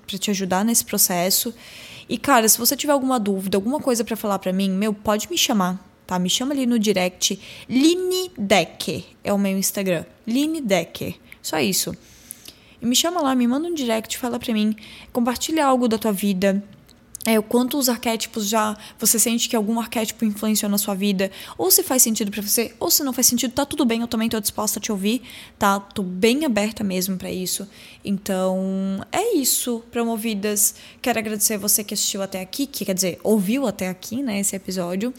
para 0.04 0.18
te 0.18 0.32
ajudar 0.32 0.64
nesse 0.64 0.84
processo. 0.84 1.54
E 2.08 2.18
cara, 2.18 2.48
se 2.48 2.58
você 2.58 2.76
tiver 2.76 2.92
alguma 2.92 3.20
dúvida, 3.20 3.56
alguma 3.56 3.78
coisa 3.78 4.02
para 4.02 4.16
falar 4.16 4.40
para 4.40 4.52
mim, 4.52 4.68
meu, 4.68 4.92
pode 4.92 5.30
me 5.30 5.38
chamar, 5.38 5.78
tá? 6.04 6.18
Me 6.18 6.28
chama 6.28 6.52
ali 6.52 6.66
no 6.66 6.80
direct. 6.80 7.38
Line 7.68 8.32
Decker 8.36 9.04
é 9.22 9.32
o 9.32 9.38
meu 9.38 9.56
Instagram. 9.56 10.04
Line 10.26 10.60
Decker. 10.60 11.14
Só 11.40 11.60
isso. 11.60 11.94
E 12.82 12.86
me 12.86 12.96
chama 12.96 13.22
lá, 13.22 13.36
me 13.36 13.46
manda 13.46 13.68
um 13.68 13.74
direct, 13.74 14.18
fala 14.18 14.40
pra 14.40 14.52
mim, 14.52 14.74
compartilha 15.12 15.64
algo 15.64 15.86
da 15.86 15.96
tua 15.96 16.12
vida 16.12 16.60
é, 17.28 17.38
o 17.38 17.42
quanto 17.42 17.76
os 17.76 17.90
arquétipos 17.90 18.48
já 18.48 18.74
você 18.98 19.18
sente 19.18 19.50
que 19.50 19.54
algum 19.54 19.78
arquétipo 19.78 20.24
influenciou 20.24 20.70
na 20.70 20.78
sua 20.78 20.94
vida, 20.94 21.30
ou 21.58 21.70
se 21.70 21.82
faz 21.82 22.02
sentido 22.02 22.30
para 22.30 22.40
você, 22.40 22.74
ou 22.80 22.90
se 22.90 23.04
não 23.04 23.12
faz 23.12 23.26
sentido, 23.26 23.52
tá 23.52 23.66
tudo 23.66 23.84
bem, 23.84 24.00
eu 24.00 24.08
também 24.08 24.30
tô 24.30 24.40
disposta 24.40 24.78
a 24.78 24.82
te 24.82 24.90
ouvir, 24.90 25.20
tá? 25.58 25.78
Tô 25.78 26.02
bem 26.02 26.46
aberta 26.46 26.82
mesmo 26.82 27.18
para 27.18 27.30
isso. 27.30 27.68
Então, 28.02 29.04
é 29.12 29.34
isso, 29.36 29.82
promovidas. 29.90 30.74
Quero 31.02 31.18
agradecer 31.18 31.58
você 31.58 31.84
que 31.84 31.92
assistiu 31.92 32.22
até 32.22 32.40
aqui, 32.40 32.66
que 32.66 32.86
quer 32.86 32.94
dizer, 32.94 33.20
ouviu 33.22 33.66
até 33.66 33.90
aqui, 33.90 34.22
né, 34.22 34.40
esse 34.40 34.56
episódio 34.56 35.12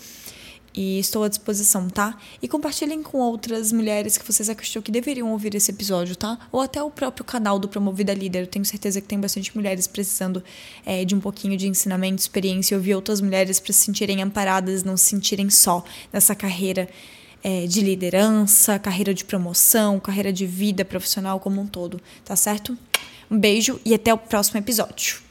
e 0.80 0.98
estou 0.98 1.26
à 1.26 1.28
disposição, 1.28 1.90
tá? 1.90 2.18
E 2.42 2.48
compartilhem 2.48 3.04
com 3.04 3.18
outras 3.18 3.70
mulheres 3.74 4.18
que 4.18 4.26
vocês 4.26 4.50
acreditam 4.50 4.82
que 4.82 4.90
deveriam 4.90 5.30
ouvir 5.30 5.54
esse 5.54 5.72
episódio, 5.72 6.16
tá? 6.16 6.40
Ou 6.54 6.62
até 6.62 6.82
o 6.82 6.90
próprio 6.90 7.26
canal 7.26 7.60
do 7.60 7.68
Promovida 7.68 8.14
Líder. 8.14 8.44
Eu 8.44 8.48
tenho 8.48 8.64
certeza 8.64 9.02
que 9.02 9.08
tem 9.08 9.20
bastante 9.20 9.54
mulheres 9.54 9.88
precisando 9.88 10.42
é, 10.86 11.04
de 11.04 11.14
um 11.14 11.20
pouquinho 11.20 11.58
de 11.58 11.68
ensinamento, 11.68 12.22
experiência 12.22 12.78
ouvir 12.78 12.96
outras 12.96 13.20
mulheres 13.20 13.60
para 13.60 13.74
se 13.74 13.82
sentirem 13.82 14.24
amparadas, 14.24 14.82
não 14.82 14.96
se 14.96 15.04
sentirem 15.04 15.50
só 15.50 15.84
nessa 16.14 16.34
carreira 16.34 16.88
é, 17.44 17.68
de 17.68 17.82
liderança, 17.82 18.80
carreira 18.80 19.14
de 19.14 19.26
promoção, 19.26 20.00
carreira 20.00 20.32
de 20.32 20.46
vida 20.46 20.86
profissional 20.86 21.42
como 21.42 21.60
um 21.60 21.68
todo, 21.68 22.00
tá 22.24 22.38
certo? 22.38 22.78
Um 23.30 23.38
beijo 23.38 23.82
e 23.84 23.94
até 23.94 24.14
o 24.14 24.18
próximo 24.18 24.58
episódio. 24.58 25.29